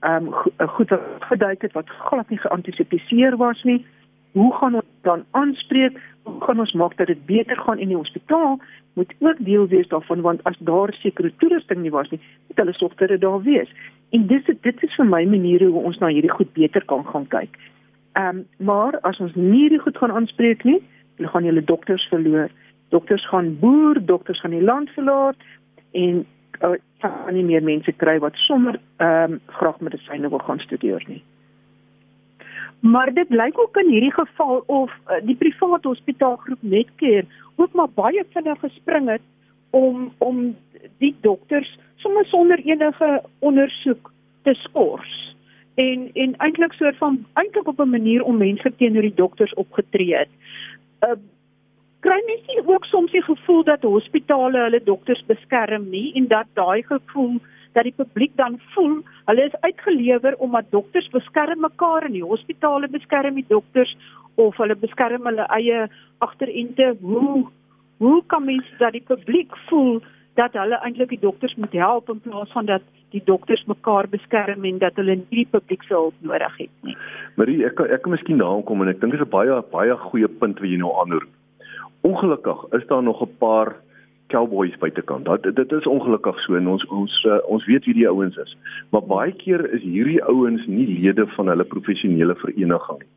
ehm 0.00 0.26
um, 0.26 0.32
go, 0.32 0.50
goed 0.66 0.88
wat 0.88 1.00
geduik 1.18 1.62
het 1.62 1.72
wat 1.72 1.88
glad 1.88 2.28
nie 2.28 2.38
geantisipeer 2.38 3.36
was 3.36 3.62
nie. 3.62 3.86
Hoe 4.32 4.54
gaan 4.54 4.74
ons 4.74 4.84
dan 5.02 5.24
aanspreek? 5.30 5.98
Gaan 6.40 6.60
ons 6.60 6.72
maak 6.72 6.96
dat 6.96 7.06
dit 7.06 7.26
beter 7.26 7.56
gaan 7.56 7.78
in 7.78 7.88
die 7.88 7.96
hospitaal 7.96 8.58
moet 8.94 9.14
ook 9.18 9.36
deel 9.38 9.66
wees 9.68 9.88
daarvan 9.88 10.20
want 10.20 10.44
as 10.44 10.56
daar 10.58 10.92
sekere 10.92 11.32
toerusting 11.36 11.82
nie 11.82 11.90
was 11.90 12.10
nie, 12.10 12.20
moet 12.46 12.56
hulle 12.56 12.92
dat 12.96 13.08
dit 13.08 13.20
daar 13.20 13.42
wees. 13.42 13.70
En 14.10 14.26
dis 14.26 14.44
dit 14.44 14.82
is 14.82 14.94
vir 14.94 15.06
my 15.06 15.24
maniere 15.24 15.66
hoe 15.66 15.82
ons 15.82 15.98
na 15.98 16.06
hierdie 16.06 16.30
goed 16.30 16.52
beter 16.52 16.84
kan 16.84 17.06
gaan 17.06 17.26
kyk. 17.26 17.56
Ehm 18.12 18.42
um, 18.42 18.46
maar 18.56 18.98
as 19.00 19.20
ons 19.20 19.34
nie 19.34 19.60
hierdie 19.60 19.78
goed 19.78 19.96
gaan 19.96 20.12
aanspreek 20.12 20.64
nie, 20.64 20.82
dan 21.16 21.28
gaan 21.28 21.44
julle 21.44 21.64
dokters 21.64 22.06
verloor. 22.08 22.50
Dokters 22.88 23.28
gaan 23.28 23.58
boer, 23.58 24.04
dokters 24.04 24.40
gaan 24.40 24.50
die 24.50 24.64
land 24.64 24.90
verlaat 24.90 25.36
en 25.92 26.26
uh, 26.60 26.74
gaan 26.98 27.34
nie 27.34 27.44
meer 27.44 27.62
mense 27.62 27.92
kry 27.92 28.18
wat 28.18 28.34
sommer 28.34 28.80
ehm 28.96 29.32
um, 29.32 29.40
graag 29.46 29.80
medisyne 29.80 30.28
wil 30.28 30.38
gaan 30.38 30.58
studeer 30.58 31.04
nie. 31.06 31.22
Maar 32.80 33.12
dit 33.14 33.28
lyk 33.28 33.58
ook 33.58 33.76
in 33.76 33.90
hierdie 33.90 34.12
geval 34.12 34.62
of 34.66 34.92
uh, 35.08 35.16
die 35.24 35.36
private 35.36 35.88
hospitaalgroep 35.88 36.62
Netcare 36.62 37.26
ook 37.56 37.72
maar 37.72 37.88
baie 37.94 38.24
vinnig 38.32 38.60
gespring 38.60 39.08
het 39.08 39.22
om 39.70 40.12
om 40.18 40.56
die 40.98 41.14
dokters 41.20 41.78
sommer 41.96 42.24
sonder 42.24 42.58
enige 42.58 43.22
ondersoek 43.38 44.12
te 44.42 44.54
skors 44.54 45.36
en 45.74 46.10
en 46.12 46.36
eintlik 46.36 46.72
soort 46.72 46.96
van 46.96 47.24
eintlik 47.32 47.68
op 47.68 47.80
'n 47.80 47.90
manier 47.90 48.22
om 48.22 48.36
mense 48.36 48.72
teenoor 48.76 49.02
die 49.02 49.14
dokters 49.14 49.54
opgetree 49.54 50.16
het. 50.16 50.32
Uh 51.00 51.18
kry 52.00 52.22
mens 52.26 52.46
nie 52.46 52.74
ook 52.74 52.84
soms 52.84 53.12
die 53.12 53.22
gevoel 53.22 53.64
dat 53.64 53.82
hospitale 53.82 54.58
hulle 54.58 54.80
dokters 54.84 55.24
beskerm 55.26 55.88
nie 55.90 56.12
en 56.14 56.26
dat 56.28 56.46
daai 56.54 56.82
gevoel 56.82 57.40
dat 57.72 57.84
die 57.84 57.94
publiek 57.96 58.32
dan 58.36 58.58
voel 58.74 59.00
hulle 59.24 59.44
is 59.44 59.60
uitgelewer 59.60 60.36
omdat 60.38 60.70
dokters 60.70 61.08
beskerm 61.08 61.60
mekaar 61.60 62.06
in 62.06 62.18
die 62.18 62.24
hospitale 62.32 62.88
beskerm 62.88 63.34
die 63.34 63.48
dokters 63.48 63.96
of 64.34 64.56
hulle 64.56 64.76
beskerm 64.76 65.26
hulle 65.26 65.46
eie 65.58 65.88
agterente 66.18 66.94
hoe 67.00 67.46
hoe 68.00 68.22
kan 68.26 68.44
mens 68.44 68.66
dat 68.78 68.92
die 68.92 69.04
publiek 69.06 69.56
voel 69.68 70.00
dat 70.34 70.54
hulle 70.56 70.78
eintlik 70.86 71.08
die 71.08 71.20
dokters 71.20 71.54
moet 71.54 71.72
help 71.72 72.08
in 72.08 72.20
plaas 72.20 72.52
van 72.52 72.66
dat 72.66 72.82
die 73.10 73.22
dokters 73.24 73.64
mekaar 73.66 74.08
beskerm 74.08 74.64
en 74.64 74.78
dat 74.78 74.96
hulle 75.00 75.16
nie 75.18 75.42
die 75.42 75.48
publiek 75.50 75.82
se 75.82 75.94
hulp 75.94 76.14
nodig 76.26 76.56
het 76.62 76.86
nie. 76.86 76.96
Marie, 77.36 77.58
ek 77.66 77.82
ek 77.86 78.04
kan 78.04 78.14
miskien 78.14 78.40
daarom 78.42 78.62
kom 78.66 78.82
en 78.84 78.92
ek 78.92 79.00
dink 79.02 79.16
dit 79.16 79.20
is 79.20 79.26
'n 79.26 79.34
baie 79.34 79.60
baie 79.74 79.96
goeie 80.06 80.28
punt 80.28 80.60
wat 80.62 80.70
jy 80.70 80.78
nou 80.78 80.92
aanroep. 81.02 81.28
Ongelukkig 82.02 82.64
is 82.78 82.86
daar 82.86 83.02
nog 83.02 83.22
'n 83.22 83.36
paar 83.38 83.76
cowboys 84.32 84.76
buitekant. 84.82 85.28
Dat 85.28 85.46
dit 85.56 85.72
is 85.72 85.86
ongelukkig 85.86 86.38
so 86.44 86.58
en 86.58 86.68
ons 86.74 86.84
ons 86.86 87.22
uh, 87.28 87.40
ons 87.50 87.66
weet 87.70 87.84
wie 87.88 87.96
die 88.02 88.08
ouens 88.08 88.36
is. 88.42 88.56
Maar 88.94 89.06
baie 89.10 89.32
keer 89.42 89.64
is 89.74 89.82
hierdie 89.82 90.22
ouens 90.24 90.66
nie 90.66 90.86
lede 90.90 91.26
van 91.36 91.52
hulle 91.52 91.66
professionele 91.74 92.36
vereniging 92.44 93.02
nie. 93.02 93.12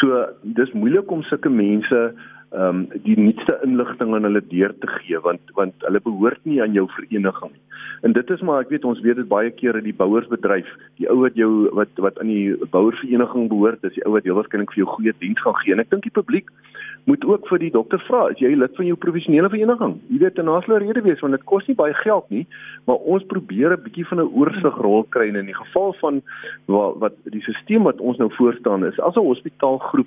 So 0.00 0.24
dis 0.56 0.72
moeilik 0.72 1.10
om 1.10 1.26
sulke 1.30 1.52
mense 1.52 2.06
ehm 2.54 2.68
um, 2.68 3.02
die 3.02 3.16
nuutste 3.18 3.56
inligting 3.66 4.12
aan 4.14 4.26
hulle 4.28 4.42
deur 4.50 4.72
te 4.78 4.86
gee 4.96 5.18
want 5.22 5.54
want 5.58 5.86
hulle 5.86 6.00
behoort 6.04 6.44
nie 6.46 6.60
aan 6.62 6.76
jou 6.78 6.84
vereniging 6.96 7.50
nie. 7.50 7.62
En 8.06 8.12
dit 8.12 8.30
is 8.30 8.42
maar 8.46 8.60
ek 8.62 8.70
weet 8.70 8.84
ons 8.84 9.00
weet 9.02 9.16
dit 9.16 9.28
baie 9.28 9.50
keer 9.50 9.78
in 9.80 9.86
die 9.88 9.96
bouersbedryf, 9.96 10.68
die 11.00 11.08
ou 11.10 11.16
wat 11.24 11.38
jou 11.40 11.50
wat 11.78 12.02
wat 12.04 12.20
aan 12.22 12.30
die 12.30 12.54
bouervereniging 12.70 13.48
behoort, 13.50 13.82
is 13.88 13.96
die 13.96 14.04
ou 14.06 14.12
wat 14.14 14.28
heel 14.28 14.38
waarskynlik 14.38 14.74
vir 14.74 14.84
jou 14.84 14.90
goeie 14.92 15.14
diens 15.24 15.42
gaan 15.42 15.58
gee. 15.62 15.74
En 15.74 15.82
ek 15.82 15.90
dink 15.90 16.06
die 16.06 16.14
publiek 16.14 16.52
moet 17.04 17.24
ook 17.24 17.48
vir 17.48 17.58
die 17.58 17.70
dokter 17.70 18.00
vra, 18.08 18.28
is 18.32 18.38
jy 18.38 18.54
lid 18.56 18.76
van 18.76 18.86
jou 18.86 18.96
professionele 18.96 19.50
vereniging? 19.52 20.00
Jy 20.08 20.18
weet 20.18 20.38
'n 20.38 20.44
nasionale 20.44 20.84
rede 20.84 21.02
wees 21.02 21.20
want 21.20 21.36
dit 21.36 21.44
kos 21.44 21.66
nie 21.66 21.76
baie 21.76 21.94
geld 21.94 22.30
nie, 22.30 22.46
maar 22.86 22.96
ons 22.96 23.24
probeer 23.24 23.72
'n 23.72 23.82
bietjie 23.82 24.06
van 24.06 24.20
'n 24.20 24.32
oorsigrol 24.32 25.04
kry 25.10 25.28
in 25.28 25.46
die 25.46 25.54
geval 25.54 25.92
van 26.00 26.22
wat, 26.66 26.98
wat 26.98 27.14
die 27.24 27.42
stelsel 27.42 27.82
wat 27.82 28.00
ons 28.00 28.18
nou 28.18 28.30
voorstaan 28.32 28.84
is 28.84 29.00
as 29.00 29.16
'n 29.16 29.20
hospitaalgroep 29.20 30.06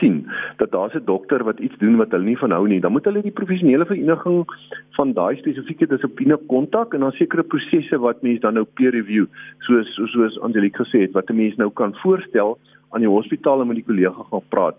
sien 0.00 0.26
dat 0.56 0.70
daar's 0.70 0.94
'n 0.94 1.04
dokter 1.04 1.44
wat 1.44 1.58
iets 1.58 1.78
doen 1.78 1.96
wat 1.96 2.10
hulle 2.10 2.24
nie 2.24 2.38
van 2.38 2.50
hou 2.50 2.68
nie, 2.68 2.80
dan 2.80 2.92
moet 2.92 3.04
hulle 3.04 3.22
die 3.22 3.38
professionele 3.40 3.86
vereniging 3.86 4.44
van 4.90 5.12
daai 5.12 5.36
spesifieke 5.36 5.86
dissipline 5.86 6.38
kontak 6.46 6.94
en 6.94 7.00
dan 7.00 7.12
sekere 7.12 7.42
prosesse 7.42 7.98
wat 7.98 8.22
mense 8.22 8.40
dan 8.40 8.54
nou 8.54 8.64
peer 8.64 8.90
review, 8.90 9.26
soos 9.58 9.94
soos 9.94 10.40
Angelique 10.40 10.84
gesê 10.84 11.00
het, 11.00 11.12
wat 11.12 11.30
'n 11.30 11.36
mens 11.36 11.56
nou 11.56 11.70
kan 11.70 11.94
voorstel 11.94 12.58
aan 12.90 13.00
die 13.00 13.08
hospitaal 13.08 13.60
en 13.60 13.66
met 13.66 13.76
die 13.76 13.84
kollega 13.84 14.22
gaan 14.30 14.48
praat. 14.48 14.76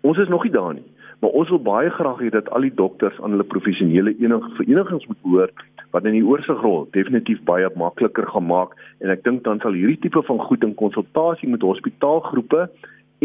Ons 0.00 0.18
is 0.18 0.28
nog 0.28 0.44
nie 0.46 0.52
daar 0.52 0.74
nie, 0.74 0.86
maar 1.20 1.34
ons 1.36 1.48
wil 1.52 1.60
baie 1.60 1.90
graag 1.90 2.22
hê 2.24 2.30
dat 2.32 2.48
al 2.56 2.64
die 2.64 2.74
dokters 2.74 3.18
aan 3.20 3.34
hulle 3.36 3.44
professionele 3.44 4.14
verenigings 4.56 5.06
moet 5.06 5.22
behoort 5.22 5.66
wat 5.90 6.06
in 6.06 6.14
die 6.14 6.24
oorsigrol 6.24 6.86
definitief 6.94 7.42
baie 7.48 7.68
makliker 7.76 8.28
gemaak 8.30 8.76
en 9.00 9.12
ek 9.12 9.24
dink 9.26 9.44
dan 9.44 9.60
sal 9.60 9.76
hierdie 9.76 9.98
tipe 10.00 10.22
van 10.28 10.40
goed 10.46 10.64
in 10.64 10.74
konsultasie 10.78 11.50
met 11.50 11.66
hospitaalgroepe 11.66 12.68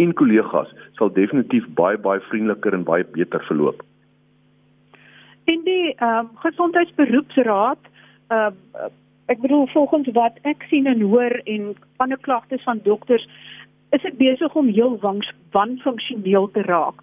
en 0.03 0.13
kollegas 0.19 0.71
sal 0.99 1.13
definitief 1.13 1.67
baie 1.79 1.97
baie 1.97 2.23
vriendeliker 2.29 2.75
en 2.75 2.83
baie 2.87 3.07
beter 3.15 3.43
verloop. 3.47 3.83
In 5.45 5.61
die 5.63 5.93
ehm 5.95 6.25
uh, 6.25 6.43
gesondheidsberoepsraad 6.43 7.91
ehm 8.33 8.61
uh, 8.75 8.91
ek 9.25 9.39
bedoel 9.41 9.67
volgens 9.73 10.09
wat 10.13 10.35
ek 10.45 10.65
sien 10.69 10.85
en 10.85 11.01
hoor 11.01 11.33
en 11.49 11.71
ander 12.03 12.19
klagtes 12.27 12.61
van 12.63 12.81
dokters 12.83 13.25
is 13.95 14.03
dit 14.03 14.17
besig 14.19 14.55
om 14.55 14.67
heel 14.67 14.97
wangs 14.99 15.31
wanfunksioneel 15.55 16.49
te 16.51 16.61
raak. 16.67 17.01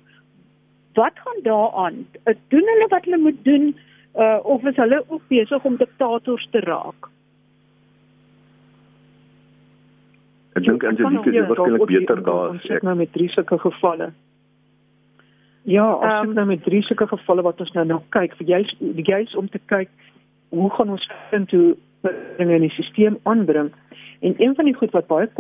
Wat 0.99 1.17
gaan 1.25 1.43
daaraan? 1.43 2.07
Doen 2.25 2.69
hulle 2.73 2.87
wat 2.89 3.05
hulle 3.05 3.19
moet 3.19 3.45
doen 3.45 3.73
uh, 4.17 4.39
of 4.43 4.65
is 4.65 4.77
hulle 4.77 5.05
ook 5.09 5.23
besig 5.29 5.65
om 5.65 5.77
diktators 5.77 6.49
te 6.51 6.61
raak? 6.61 7.09
Ek 10.53 10.67
dink 10.67 10.85
Angelique 10.85 11.33
is 11.33 11.49
waarskynlik 11.49 11.89
beter 11.89 12.21
daar 12.27 12.59
as 12.59 12.69
ek 12.77 12.85
nou 12.85 12.97
met 12.99 13.13
drie 13.13 13.31
sulke 13.33 13.57
gevalle. 13.63 14.11
Ja, 15.65 15.87
as 15.95 16.27
um, 16.27 16.35
nou 16.37 16.45
met 16.51 16.65
drie 16.67 16.83
sulke 16.85 17.07
gevalle 17.09 17.45
wat 17.47 17.61
ons 17.65 17.73
nou 17.77 17.87
nou 17.89 18.01
kyk, 18.13 18.35
vir 18.41 18.51
juis 18.57 18.75
die 18.81 19.07
juis 19.07 19.33
om 19.39 19.49
te 19.49 19.61
kyk 19.73 19.89
hoe 20.53 20.69
gaan 20.77 20.93
ons 20.93 21.07
vind 21.31 21.55
hoe 21.57 21.71
dinge 22.37 22.59
in 22.59 22.67
die 22.67 22.75
stelsel 22.75 23.17
aanbring. 23.31 23.71
En 24.21 24.35
een 24.37 24.55
van 24.59 24.69
die 24.69 24.77
goed 24.77 24.93
wat 24.93 25.09
baie 25.09 25.31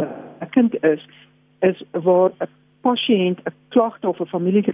bekend 0.40 0.78
is, 0.84 1.04
is 1.70 1.82
waar 1.90 2.30
'n 2.38 2.50
pasiënt 2.82 3.38
'n 3.44 3.54
klagte 3.68 4.08
of 4.08 4.20
'n 4.20 4.34
familie 4.34 4.64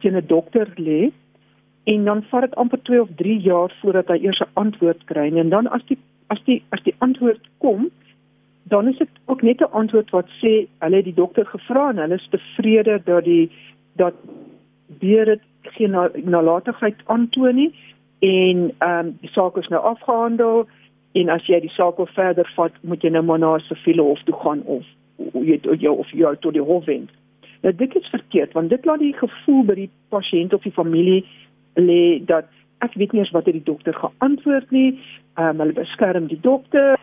teen 0.00 0.16
'n 0.16 0.26
dokter 0.26 0.68
lê 0.76 1.10
en 1.84 2.04
dan 2.04 2.22
vat 2.22 2.40
dit 2.40 2.54
amper 2.54 2.82
2 2.82 3.00
of 3.00 3.08
3 3.16 3.40
jaar 3.40 3.70
voordat 3.80 4.08
hy 4.08 4.18
eers 4.22 4.40
'n 4.40 4.52
antwoord 4.52 5.04
kry. 5.04 5.36
En 5.36 5.48
dan 5.48 5.66
as 5.66 5.84
die 5.86 5.98
as 6.26 6.40
die 6.44 6.62
as 6.70 6.82
die 6.82 6.94
antwoord 6.98 7.40
kom 7.58 7.90
dan 8.70 8.88
is 8.88 8.98
dit 8.98 9.08
ook 9.24 9.42
net 9.42 9.60
'n 9.60 9.72
antwoord 9.80 10.10
wat 10.10 10.28
sê 10.40 10.52
hulle 10.78 10.96
het 10.96 11.04
die 11.04 11.20
dokter 11.22 11.46
gevra 11.46 11.88
en 11.90 11.96
hulle 11.96 12.14
is 12.14 12.28
tevrede 12.30 13.00
dat 13.04 13.24
die 13.24 13.50
dat 13.96 14.14
weer 14.98 15.24
dit 15.24 15.40
geen 15.62 15.96
nalatigheid 16.24 16.96
aantoon 17.04 17.54
nie 17.54 17.74
en 18.18 18.74
ehm 18.78 19.06
um, 19.06 19.16
die 19.20 19.30
saak 19.30 19.56
is 19.56 19.68
nou 19.68 19.82
afgehandel 19.82 20.66
en 21.12 21.28
as 21.28 21.46
jy 21.46 21.60
die 21.60 21.76
saak 21.78 21.94
verder 22.04 22.52
vat 22.56 22.72
moet 22.80 23.02
jy 23.02 23.10
nou 23.10 23.22
maar 23.22 23.38
na 23.38 23.54
'n 23.54 23.60
siviele 23.60 24.02
hof 24.02 24.22
toe 24.22 24.34
gaan 24.34 24.62
of 24.62 24.84
jy 25.32 25.60
jou 25.78 25.96
of 25.98 26.10
jy 26.12 26.34
tot 26.40 26.52
die 26.52 26.62
hof 26.62 26.84
wend. 26.84 27.10
Nou 27.62 27.74
dit 27.74 27.94
is 27.96 28.08
verkeerd 28.10 28.52
want 28.52 28.70
dit 28.70 28.84
laat 28.84 29.02
die 29.02 29.14
gevoel 29.16 29.64
by 29.64 29.74
die 29.74 29.90
pasiënt 30.08 30.54
of 30.54 30.62
die 30.62 30.76
familie 30.76 31.24
lê 31.74 32.24
dat 32.24 32.48
ek 32.84 32.96
weet 32.96 33.12
nie 33.12 33.20
eens 33.20 33.34
wat 33.36 33.44
die 33.44 33.62
dokter 33.64 33.94
geantwoord 33.94 34.70
nie. 34.70 34.98
Ehm 35.36 35.48
um, 35.48 35.62
hulle 35.64 35.76
beskerm 35.76 36.26
die 36.26 36.40
dokter. 36.40 36.96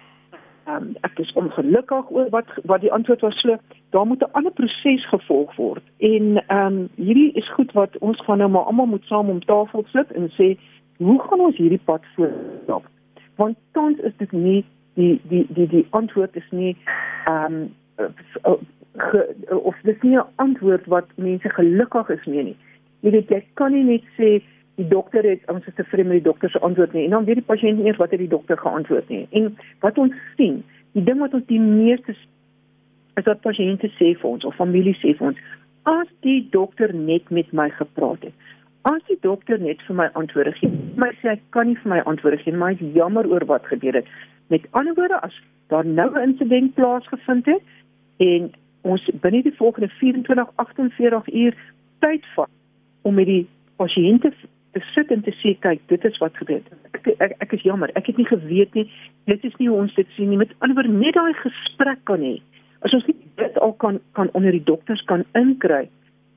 Ehm 0.65 0.75
um, 0.75 0.95
ek 1.07 1.19
is 1.23 1.33
ongelukkig 1.33 2.09
oor 2.11 2.29
wat 2.33 2.49
wat 2.63 2.81
die 2.81 2.91
antwoord 2.91 3.21
was. 3.21 3.39
So, 3.41 3.57
daar 3.95 4.07
moet 4.07 4.23
'n 4.25 4.31
ander 4.31 4.51
proses 4.51 5.07
gevolg 5.09 5.55
word. 5.55 5.83
En 5.97 6.43
ehm 6.47 6.65
um, 6.65 6.89
hierdie 6.95 7.31
is 7.33 7.53
goed 7.53 7.71
wat 7.71 7.97
ons 7.97 8.21
gaan 8.25 8.37
nou 8.37 8.49
maar 8.49 8.69
almal 8.71 8.85
moet 8.85 9.05
saam 9.05 9.29
om 9.29 9.45
tafel 9.45 9.85
sit 9.93 10.11
en 10.11 10.29
sê 10.29 10.57
hoe 10.97 11.19
gaan 11.21 11.39
ons 11.39 11.57
hierdie 11.57 11.85
pad 11.85 12.01
voortstap? 12.15 12.83
Want 13.35 13.57
tans 13.71 13.99
is 13.99 14.17
dit 14.17 14.31
nie 14.31 14.65
die 14.93 15.21
die 15.29 15.45
die 15.49 15.67
die 15.67 15.87
antwoord 15.89 16.35
is 16.35 16.49
nie 16.51 16.75
ehm 17.25 17.53
um, 17.53 17.75
ge, 18.97 19.35
of 19.49 19.75
dis 19.83 20.01
nie 20.01 20.17
'n 20.17 20.29
antwoord 20.35 20.85
wat 20.85 21.07
mense 21.15 21.49
gelukkig 21.49 22.09
is 22.09 22.25
mee 22.25 22.43
nie. 22.43 22.57
Jy 22.99 23.11
weet 23.11 23.29
jy 23.29 23.43
kan 23.53 23.71
nie 23.71 23.83
net 23.83 24.03
sê 24.17 24.41
die 24.75 24.87
dokter 24.87 25.23
het 25.23 25.41
ons 25.49 25.65
is 25.65 25.73
tevrede 25.73 26.09
met 26.09 26.23
die 26.23 26.29
dokter 26.29 26.49
se 26.49 26.59
antwoord 26.59 26.93
nie 26.93 27.03
en 27.03 27.09
dan 27.09 27.25
weet 27.25 27.35
die 27.35 27.49
pasiënt 27.53 27.77
nie 27.77 27.85
eers 27.85 27.97
wat 27.97 28.11
het 28.11 28.19
die 28.19 28.27
dokter 28.27 28.57
geantwoord 28.57 29.09
nie. 29.09 29.27
En 29.31 29.57
wat 29.79 29.97
ons 29.97 30.13
sien, 30.35 30.63
die 30.91 31.03
ding 31.03 31.19
wat 31.19 31.33
ons 31.33 31.45
die 31.45 31.59
meeste 31.59 32.15
is 33.15 33.23
dat 33.23 33.41
pasiënte 33.41 33.89
sê 33.97 34.13
vir 34.19 34.29
ons 34.29 34.45
of 34.45 34.55
familie 34.55 34.97
sê 35.01 35.15
vir 35.17 35.27
ons 35.27 35.37
as 35.83 36.07
die 36.21 36.47
dokter 36.51 36.93
net 36.93 37.29
met 37.29 37.51
my 37.53 37.69
gepraat 37.69 38.23
het. 38.27 38.33
As 38.81 39.01
die 39.07 39.17
dokter 39.21 39.59
net 39.59 39.81
vir 39.87 39.95
my 39.95 40.09
antwoorde 40.13 40.51
gee, 40.59 40.69
maar 40.95 41.15
sê 41.21 41.29
hy 41.29 41.39
kan 41.55 41.67
nie 41.67 41.79
vir 41.83 41.91
my 41.95 41.99
antwoorde 42.11 42.37
gee, 42.43 42.53
maar 42.53 42.73
hy 42.73 42.85
is 42.85 42.95
jammer 42.95 43.27
oor 43.27 43.45
wat 43.45 43.65
gebeur 43.65 43.93
het. 43.93 44.05
Met 44.47 44.67
ander 44.71 44.95
woorde, 44.95 45.19
as 45.23 45.33
daar 45.71 45.85
nou 45.85 46.09
'n 46.13 46.29
insident 46.29 46.73
plaasgevind 46.75 47.45
het, 47.45 47.63
en 48.17 48.51
ons 48.81 49.09
binne 49.21 49.41
die 49.43 49.55
volgende 49.57 49.89
24 49.99 50.51
48 50.55 51.33
uur 51.33 51.57
tyd 51.99 52.29
vat 52.35 52.53
om 53.01 53.13
met 53.13 53.25
die 53.25 53.47
pasiënte 53.75 54.31
te 54.71 54.81
sit 54.93 55.11
en 55.11 55.23
te 55.25 55.33
sê 55.41 55.55
kyk 55.59 55.81
dit 55.87 56.05
is 56.05 56.17
wat 56.23 56.37
gebeur 56.37 56.61
het 56.61 56.97
ek, 56.97 57.07
ek 57.19 57.35
ek 57.45 57.57
is 57.59 57.65
jammer 57.67 57.91
ek 57.99 58.11
het 58.11 58.17
nie 58.17 58.29
geweet 58.29 58.73
nie 58.73 58.87
dit 59.25 59.43
is 59.43 59.55
nie 59.57 59.69
hoe 59.69 59.81
ons 59.83 59.95
dit 59.95 60.15
sien 60.15 60.29
nie 60.29 60.39
met 60.39 60.53
ander 60.65 60.89
net 60.89 61.17
daai 61.17 61.33
gesprek 61.43 62.03
kan 62.09 62.23
hê 62.25 62.37
as 62.85 62.93
ons 62.93 63.05
nie 63.09 63.17
dit 63.37 63.57
al 63.59 63.73
kan 63.73 63.99
kan 64.11 64.29
onder 64.33 64.51
die 64.51 64.63
dokters 64.63 65.03
kan 65.05 65.25
inkry 65.33 65.87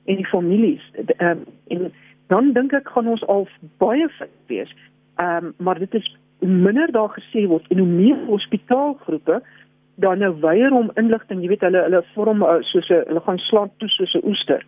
en 0.04 0.16
die 0.16 0.26
families. 0.26 0.82
Ehm 1.16 1.30
um, 1.30 1.44
en 1.68 1.92
dan 2.26 2.52
dink 2.52 2.72
ek 2.72 2.88
gaan 2.88 3.08
ons 3.10 3.24
al 3.26 3.48
baie 3.82 4.08
fit 4.18 4.34
wees. 4.46 4.74
Ehm 5.16 5.44
um, 5.44 5.54
maar 5.56 5.78
dit 5.78 5.94
is 5.94 6.16
minder 6.38 6.92
daar 6.92 7.12
gesê 7.16 7.46
word 7.46 7.66
en 7.68 7.78
hoe 7.78 7.86
meer 7.88 8.24
hospitaalgroepe 8.26 9.42
dan 10.00 10.18
nou 10.18 10.32
weier 10.40 10.72
om 10.72 10.90
inligting, 11.00 11.42
jy 11.42 11.48
weet 11.52 11.64
hulle 11.66 11.82
hulle 11.86 12.02
vorm 12.14 12.42
uh, 12.42 12.60
soos 12.72 12.88
'n 12.88 13.04
hulle 13.08 13.22
gaan 13.26 13.38
slaan 13.38 13.70
toe 13.78 13.88
soos 13.88 14.14
'n 14.14 14.26
oester 14.30 14.64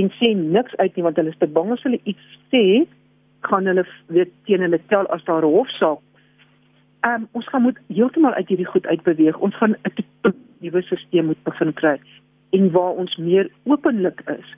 en 0.00 0.10
sê 0.18 0.34
niks 0.36 0.76
uit 0.76 0.96
nie 0.96 1.04
want 1.04 1.16
hulle 1.16 1.32
is 1.34 1.40
te 1.42 1.46
bang 1.46 1.72
as 1.72 1.82
hulle 1.82 2.00
iets 2.04 2.38
sê 2.52 2.64
kan 3.48 3.66
hulle 3.66 3.84
weet 4.06 4.32
teen 4.46 4.64
hulle 4.66 4.80
tel 4.92 5.06
as 5.16 5.24
daar 5.24 5.44
'n 5.44 5.54
hofsaak. 5.56 6.00
Ehm 7.00 7.22
um, 7.22 7.28
ons 7.32 7.48
gaan 7.48 7.62
moet 7.62 7.78
heeltemal 7.88 8.34
uit 8.34 8.48
hierdie 8.48 8.72
goed 8.72 8.86
uitbeweeg. 8.86 9.38
Ons 9.38 9.56
gaan 9.56 9.76
'n 9.84 10.34
nuwe 10.60 10.82
stelsel 10.82 11.22
moet 11.24 11.42
begin 11.44 11.72
kry 11.72 11.96
en 12.50 12.70
waar 12.70 12.94
ons 13.02 13.16
meer 13.16 13.50
openlik 13.64 14.20
is. 14.26 14.48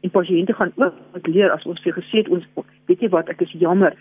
En 0.00 0.10
pasiënte 0.10 0.52
gaan 0.52 0.72
ook 0.76 1.26
leer 1.26 1.50
as 1.50 1.64
ons 1.64 1.82
vir 1.82 1.92
gesê 1.92 2.16
het 2.22 2.28
ons 2.28 2.44
weet 2.86 3.00
jy 3.00 3.08
wat 3.08 3.28
ek 3.28 3.40
is 3.40 3.52
jammer. 3.52 3.96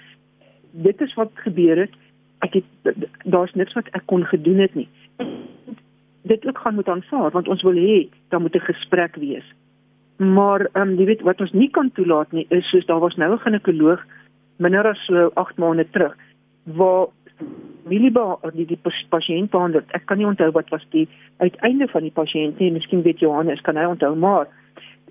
Dit 0.71 1.01
is 1.01 1.13
wat 1.13 1.31
gebeur 1.33 1.77
het. 1.77 1.93
Ek 2.39 2.53
het 2.53 2.95
daar's 3.23 3.53
niks 3.53 3.73
wat 3.73 3.87
ek 3.91 4.05
kon 4.05 4.25
gedoen 4.25 4.59
het 4.59 4.75
nie. 4.75 4.87
Dit 6.31 6.47
ook 6.47 6.57
gaan 6.57 6.75
moet 6.75 6.87
aanvaar 6.87 7.31
want 7.31 7.47
ons 7.47 7.61
wil 7.61 7.75
hê 7.75 8.09
daar 8.29 8.41
moet 8.41 8.55
'n 8.55 8.69
gesprek 8.71 9.15
wees. 9.15 9.47
Maar 10.17 10.69
ehm 10.73 10.89
um, 10.89 10.97
jy 10.97 11.05
weet 11.05 11.21
wat 11.21 11.41
ons 11.41 11.51
nie 11.51 11.69
kan 11.69 11.91
toelaat 11.91 12.31
nie 12.31 12.45
is 12.49 12.69
soos 12.69 12.85
daar 12.85 12.99
was 12.99 13.15
nou 13.15 13.33
'n 13.33 13.39
ginekoloog 13.39 14.01
minder 14.57 14.87
as 14.87 15.05
so 15.05 15.31
8 15.33 15.57
maande 15.57 15.89
terug 15.89 16.15
waar 16.63 17.07
Miliba 17.83 18.37
die 18.53 18.65
die 18.65 18.79
pasiënt 19.09 19.49
behandel. 19.49 19.81
Ek 19.97 20.05
kan 20.05 20.17
nie 20.17 20.27
onthou 20.29 20.51
wat 20.51 20.69
was 20.69 20.83
die 20.93 21.07
uiteinde 21.37 21.87
van 21.87 22.05
die 22.05 22.13
pasiënt 22.13 22.59
nie. 22.59 22.71
Miskien 22.71 23.01
weet 23.01 23.19
Johannes 23.19 23.61
kan 23.65 23.75
hy 23.75 23.87
onthou, 23.89 24.15
maar 24.15 24.47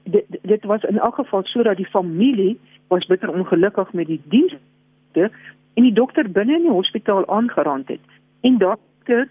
dit 0.04 0.38
dit 0.42 0.64
was 0.64 0.84
in 0.88 0.98
elk 0.98 1.14
geval 1.14 1.44
sodat 1.44 1.76
die 1.76 1.90
familie 1.90 2.58
was 2.88 3.06
bitter 3.06 3.32
ongelukkig 3.32 3.92
met 3.92 4.06
die 4.06 4.20
dienste 4.30 5.30
en 5.74 5.82
die 5.82 5.92
dokter 5.92 6.30
binne 6.30 6.56
in 6.56 6.66
die 6.68 6.74
hospitaal 6.74 7.26
aangerand 7.26 7.88
het. 7.88 8.00
En 8.40 8.58
dokter 8.58 9.28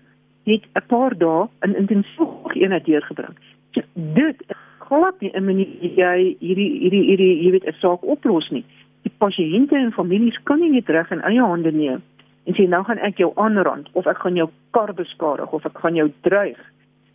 het 0.49 0.65
'n 0.75 0.87
paar 0.87 1.17
dae 1.17 1.47
in 1.61 1.75
intensief 1.75 2.55
eenheid 2.55 2.85
deurgebring. 2.85 3.35
Dit 3.93 4.43
glad 4.89 5.19
nie 5.21 5.31
'n 5.33 5.45
manier 5.45 5.67
jy 5.81 6.35
hierdie 6.39 6.71
hierdie 6.81 7.05
hierdie 7.09 7.43
jy 7.43 7.51
weet 7.51 7.67
'n 7.67 7.79
saak 7.79 8.03
oplos 8.03 8.49
nie. 8.49 8.65
Die 9.03 9.13
pasiënte 9.17 9.75
en 9.75 9.91
families 9.91 10.39
kan 10.43 10.59
nie 10.59 10.69
net 10.69 10.89
reg 10.89 11.11
in 11.11 11.21
eie 11.21 11.41
hande 11.41 11.71
neem 11.71 12.01
en 12.45 12.53
sê 12.53 12.67
nou 12.67 12.83
gaan 12.83 12.97
ek 12.97 13.17
jou 13.17 13.31
aanrand 13.35 13.89
of 13.93 14.07
ek 14.07 14.17
gaan 14.17 14.35
jou 14.35 14.49
kar 14.71 14.93
beskadig 14.93 15.51
of 15.51 15.65
ek 15.65 15.77
gaan 15.77 15.95
jou 15.95 16.11
dreig 16.21 16.57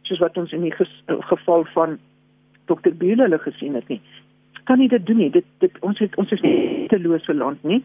soos 0.02 0.18
wat 0.18 0.36
ons 0.36 0.52
in 0.52 0.60
die 0.60 0.72
ges, 0.72 0.90
geval 1.06 1.64
van 1.64 1.98
Dr. 2.66 2.92
Bühle 2.92 3.38
gesien 3.38 3.74
het 3.74 3.88
nie. 3.88 4.00
Kan 4.64 4.78
nie 4.78 4.88
dit 4.88 5.06
doen 5.06 5.16
nie. 5.16 5.30
Dit 5.30 5.44
dit 5.58 5.78
ons 5.80 5.98
het 5.98 6.16
ons 6.16 6.30
is 6.30 6.40
nie 6.40 6.86
te 6.88 7.00
lose 7.00 7.34
land 7.34 7.62
nie. 7.62 7.82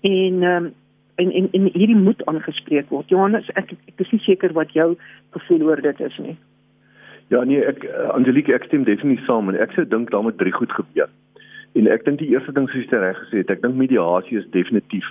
En 0.00 0.42
ehm 0.42 0.64
um, 0.64 0.74
en 1.22 1.32
en 1.32 1.48
en 1.52 1.68
hierdie 1.72 1.96
moet 1.96 2.24
aangespreek 2.26 2.88
word. 2.94 3.08
Johannes, 3.12 3.48
ek 3.54 3.72
ek 3.72 4.04
is 4.04 4.12
nie 4.14 4.22
seker 4.24 4.52
wat 4.56 4.72
jou 4.76 4.94
gevoel 5.36 5.68
oor 5.70 5.82
dit 5.82 6.00
is 6.00 6.18
nie. 6.22 6.36
Ja 7.34 7.42
nee, 7.44 7.62
ek 7.66 7.84
uh, 7.84 8.10
Angelique 8.14 8.54
ek 8.54 8.68
stem 8.68 8.84
definitief 8.86 9.24
saam 9.26 9.48
en 9.50 9.58
ek 9.60 9.74
sou 9.74 9.86
dink 9.88 10.12
daar 10.14 10.26
moet 10.26 10.38
drie 10.38 10.54
goed 10.54 10.72
gebeur. 10.72 11.10
En 11.76 11.88
ek 11.92 12.04
dink 12.06 12.20
die 12.22 12.32
eerste 12.32 12.54
ding 12.56 12.68
soos 12.70 12.86
jy 12.88 13.00
reg 13.02 13.18
gesê 13.24 13.42
het, 13.42 13.50
ek 13.52 13.64
dink 13.64 13.76
mediasie 13.76 14.38
is 14.40 14.50
definitief 14.54 15.08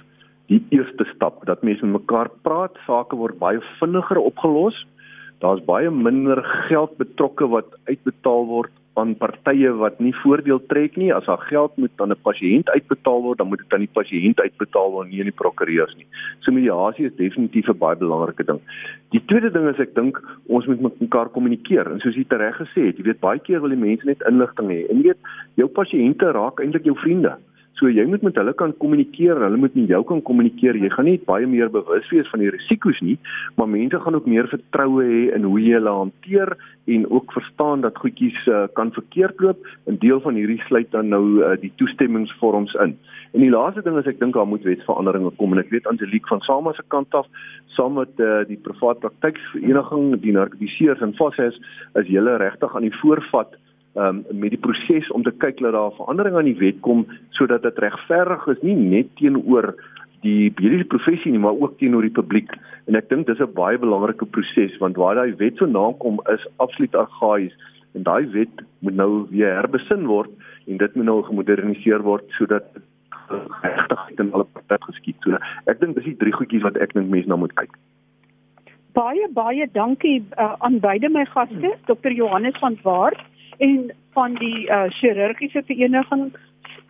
die 0.52 0.62
eerste 0.70 1.06
stap 1.10 1.42
dat 1.50 1.64
mense 1.66 1.86
met 1.86 2.02
mekaar 2.02 2.30
praat, 2.46 2.78
sake 2.86 3.18
word 3.18 3.40
baie 3.42 3.62
vinniger 3.80 4.20
opgelos. 4.22 4.78
Daar's 5.42 5.64
baie 5.66 5.90
minder 5.92 6.42
geld 6.70 6.94
betrokke 7.02 7.48
wat 7.50 7.74
uitbetaal 7.90 8.46
word 8.50 8.74
aan 9.00 9.16
partye 9.20 9.72
wat 9.80 10.00
nie 10.00 10.14
voordeel 10.24 10.62
trek 10.72 10.96
nie. 10.98 11.12
As 11.14 11.28
daar 11.30 11.42
geld 11.50 11.78
moet 11.78 12.02
aan 12.02 12.12
'n 12.12 12.22
pasiënt 12.24 12.70
uitbetaal 12.70 13.22
word, 13.22 13.38
dan 13.38 13.48
moet 13.48 13.60
dit 13.60 13.74
aan 13.74 13.86
die 13.86 13.96
pasiënt 14.00 14.40
uitbetaal 14.40 14.92
word, 14.92 15.10
nie 15.10 15.20
aan 15.20 15.32
die 15.32 15.42
prokureurs 15.42 15.96
nie. 15.96 16.08
So 16.40 16.52
mediasie 16.52 17.06
is 17.06 17.16
definitief 17.16 17.68
'n 17.70 17.78
baie 17.78 17.96
belangrike 17.96 18.46
ding. 18.46 18.60
Die 19.12 19.26
tweede 19.26 19.52
ding 19.52 19.68
is 19.68 19.80
ek 19.80 19.96
dink 19.96 20.22
ons 20.48 20.66
moet 20.66 20.82
met 20.82 21.00
mekaar 21.00 21.30
kommunikeer. 21.30 21.92
En 21.92 22.00
soos 22.00 22.16
jy 22.16 22.26
reg 22.30 22.56
gesê 22.56 22.86
het, 22.88 22.98
jy 22.98 23.04
weet 23.04 23.20
baie 23.20 23.40
keer 23.40 23.62
wil 23.62 23.70
die 23.70 23.86
mense 23.88 24.06
net 24.06 24.22
inligting 24.30 24.70
hê. 24.70 24.90
En 24.90 24.98
jy 24.98 25.04
weet, 25.04 25.22
jou 25.56 25.68
pasiënte 25.68 26.32
raak 26.32 26.60
eintlik 26.60 26.84
jou 26.84 26.96
vriende. 26.96 27.38
So 27.76 27.90
jy 27.92 28.06
moet 28.08 28.22
met 28.24 28.38
hulle 28.40 28.54
kan 28.56 28.72
kommunikeer, 28.80 29.36
hulle 29.44 29.58
moet 29.60 29.74
met 29.76 29.90
jou 29.92 30.00
kan 30.08 30.22
kommunikeer. 30.24 30.78
Jy 30.80 30.90
gaan 30.94 31.10
nie 31.10 31.18
baie 31.28 31.48
meer 31.50 31.68
bewus 31.74 32.08
wees 32.14 32.30
van 32.32 32.40
die 32.40 32.52
risiko's 32.54 33.02
nie, 33.04 33.18
maar 33.60 33.68
mense 33.68 34.00
gaan 34.00 34.16
ook 34.16 34.30
meer 34.32 34.48
vertroue 34.48 35.04
hê 35.04 35.24
in 35.36 35.44
hoe 35.44 35.60
jy 35.60 35.74
hulle 35.76 35.96
hanteer 35.98 36.54
en 36.96 37.04
ook 37.10 37.34
verstaan 37.36 37.84
dat 37.84 38.00
goedjies 38.00 38.38
uh, 38.48 38.64
kan 38.80 38.94
verkeerd 38.96 39.44
loop. 39.44 39.68
'n 39.92 40.00
Deel 40.00 40.22
van 40.24 40.40
hierdie 40.40 40.62
sluit 40.70 40.92
dan 40.96 41.12
nou 41.12 41.44
uh, 41.44 41.52
die 41.60 41.74
toestemmingsvorms 41.76 42.78
in. 42.86 42.96
En 43.34 43.44
die 43.44 43.52
laaste 43.52 43.84
ding 43.84 44.00
is 44.00 44.08
ek 44.08 44.24
dink 44.24 44.40
daar 44.40 44.48
moet 44.48 44.64
wetsveranderinge 44.64 45.36
kom 45.36 45.52
en 45.52 45.60
ek 45.60 45.74
weet 45.76 45.92
Angelique 45.92 46.32
van 46.32 46.40
Sama 46.48 46.72
se 46.74 46.84
kant 46.88 47.12
af 47.12 47.28
saam 47.76 48.00
met 48.00 48.16
uh, 48.24 48.48
die 48.48 48.62
privaat 48.62 49.04
praktyksvereniging, 49.04 50.16
die 50.24 50.32
narkotiseers 50.32 51.04
en 51.04 51.16
Fosses 51.20 51.60
is 52.00 52.08
hulle 52.08 52.40
regtig 52.40 52.76
aan 52.76 52.88
die 52.88 52.98
voorvat 53.02 53.60
um, 53.96 54.24
met 54.32 54.54
die 54.54 54.62
proses 54.62 55.12
om 55.12 55.24
te 55.24 55.34
kyk 55.44 55.60
dat 55.64 55.76
daar 55.76 55.96
verandering 55.98 56.38
aan 56.38 56.50
die 56.50 56.60
wet 56.62 56.80
kom 56.86 57.06
sodat 57.38 57.64
dit 57.64 57.84
regverdig 57.84 58.48
is 58.56 58.64
nie 58.68 58.76
net 58.76 59.14
teenoor 59.20 59.74
die 60.26 60.52
mediese 60.58 60.88
professie 60.90 61.32
nie 61.32 61.42
maar 61.42 61.58
ook 61.60 61.78
teenoor 61.80 62.06
die 62.06 62.18
publiek 62.18 62.52
en 62.88 62.98
ek 63.00 63.10
dink 63.10 63.28
dis 63.28 63.40
'n 63.40 63.54
baie 63.54 63.78
belangrike 63.78 64.26
proses 64.26 64.78
want 64.84 64.98
waar 64.98 65.16
daai 65.16 65.36
wet 65.42 65.58
so 65.58 65.66
nakom 65.66 66.20
is 66.34 66.48
absoluut 66.58 66.96
argaïs 66.96 67.54
en 67.96 68.04
daai 68.04 68.26
wet 68.32 68.66
moet 68.80 68.96
nou 68.96 69.28
weer 69.30 69.56
herbesin 69.56 70.06
word 70.06 70.32
en 70.68 70.78
dit 70.78 70.96
moet 70.96 71.06
nou 71.06 71.22
gemoderniseer 71.24 72.04
word 72.04 72.26
sodat 72.38 72.66
regtigheid 73.30 74.20
in 74.20 74.34
alle 74.34 74.46
partye 74.54 74.78
geskied. 74.86 75.18
So 75.24 75.38
ek 75.72 75.82
dink 75.82 75.98
dis 75.98 76.08
die 76.10 76.18
drie 76.22 76.34
goedjies 76.36 76.66
wat 76.66 76.78
ek 76.82 76.94
dink 76.98 77.12
mense 77.12 77.30
na 77.30 77.38
moet 77.40 77.56
kyk. 77.60 77.74
Baie 78.96 79.28
baie 79.36 79.68
dankie 79.76 80.22
uh, 80.40 80.56
aan 80.64 80.80
beide 80.84 81.10
my 81.12 81.26
gaste, 81.34 81.74
Dr. 81.90 82.14
Johannes 82.16 82.60
van 82.62 82.78
Waart 82.84 83.22
en 83.58 83.92
van 84.14 84.36
die 84.40 84.68
uh, 84.70 84.86
chirurgiese 85.00 85.64
vereniging 85.68 86.32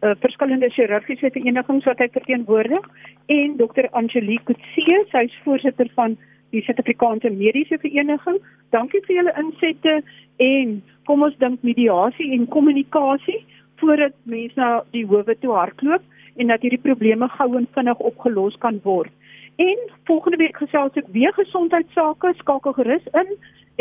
uh, 0.02 0.14
verskillende 0.20 0.70
chirurgiese 0.70 1.30
verenigings 1.32 1.86
wat 1.86 2.00
hy 2.00 2.08
verteenwoordig 2.14 2.88
en 3.34 3.58
Dr 3.58 3.90
Angelique 3.92 4.54
Kutse, 4.54 5.02
sy 5.12 5.26
is 5.30 5.42
voorsitter 5.44 5.90
van 5.96 6.18
die 6.54 6.62
Suid-Afrikaanse 6.64 7.30
Mediese 7.34 7.78
Vereniging. 7.82 8.40
Dankie 8.76 9.02
vir 9.08 9.20
julle 9.20 9.34
insette 9.42 10.00
en 10.44 10.78
kom 11.10 11.26
ons 11.26 11.38
dink 11.42 11.64
mediasie 11.68 12.32
en 12.36 12.48
kommunikasie 12.54 13.42
voordat 13.82 14.16
mense 14.24 14.60
na 14.60 14.84
die 14.96 15.06
howe 15.10 15.36
toe 15.42 15.56
hardloop 15.56 16.04
en 16.40 16.52
dat 16.52 16.64
hierdie 16.64 16.82
probleme 16.84 17.28
gou 17.38 17.50
en 17.58 17.68
vinnig 17.76 18.00
opgelos 18.10 18.56
kan 18.64 18.80
word. 18.84 19.12
En 19.56 19.78
volgende 20.08 20.38
week 20.38 20.58
gesels 20.60 20.98
ek 21.00 21.08
weer 21.16 21.32
gesondheidsake, 21.36 22.34
skakel 22.42 22.76
gerus 22.76 23.06
in 23.14 23.30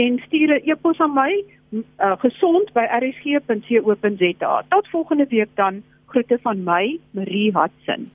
en 0.03 0.19
stuur 0.27 0.55
'n 0.55 0.71
e-pos 0.71 1.01
aan 1.01 1.15
my 1.15 1.33
uh, 1.99 2.17
gesond 2.19 2.73
by 2.73 2.87
rsg.co.za. 3.01 4.65
Tot 4.69 4.89
volgende 4.89 5.27
week 5.29 5.51
dan 5.55 5.83
groete 6.07 6.39
van 6.43 6.63
my 6.63 6.99
Marie 7.11 7.53
Hudson. 7.53 8.15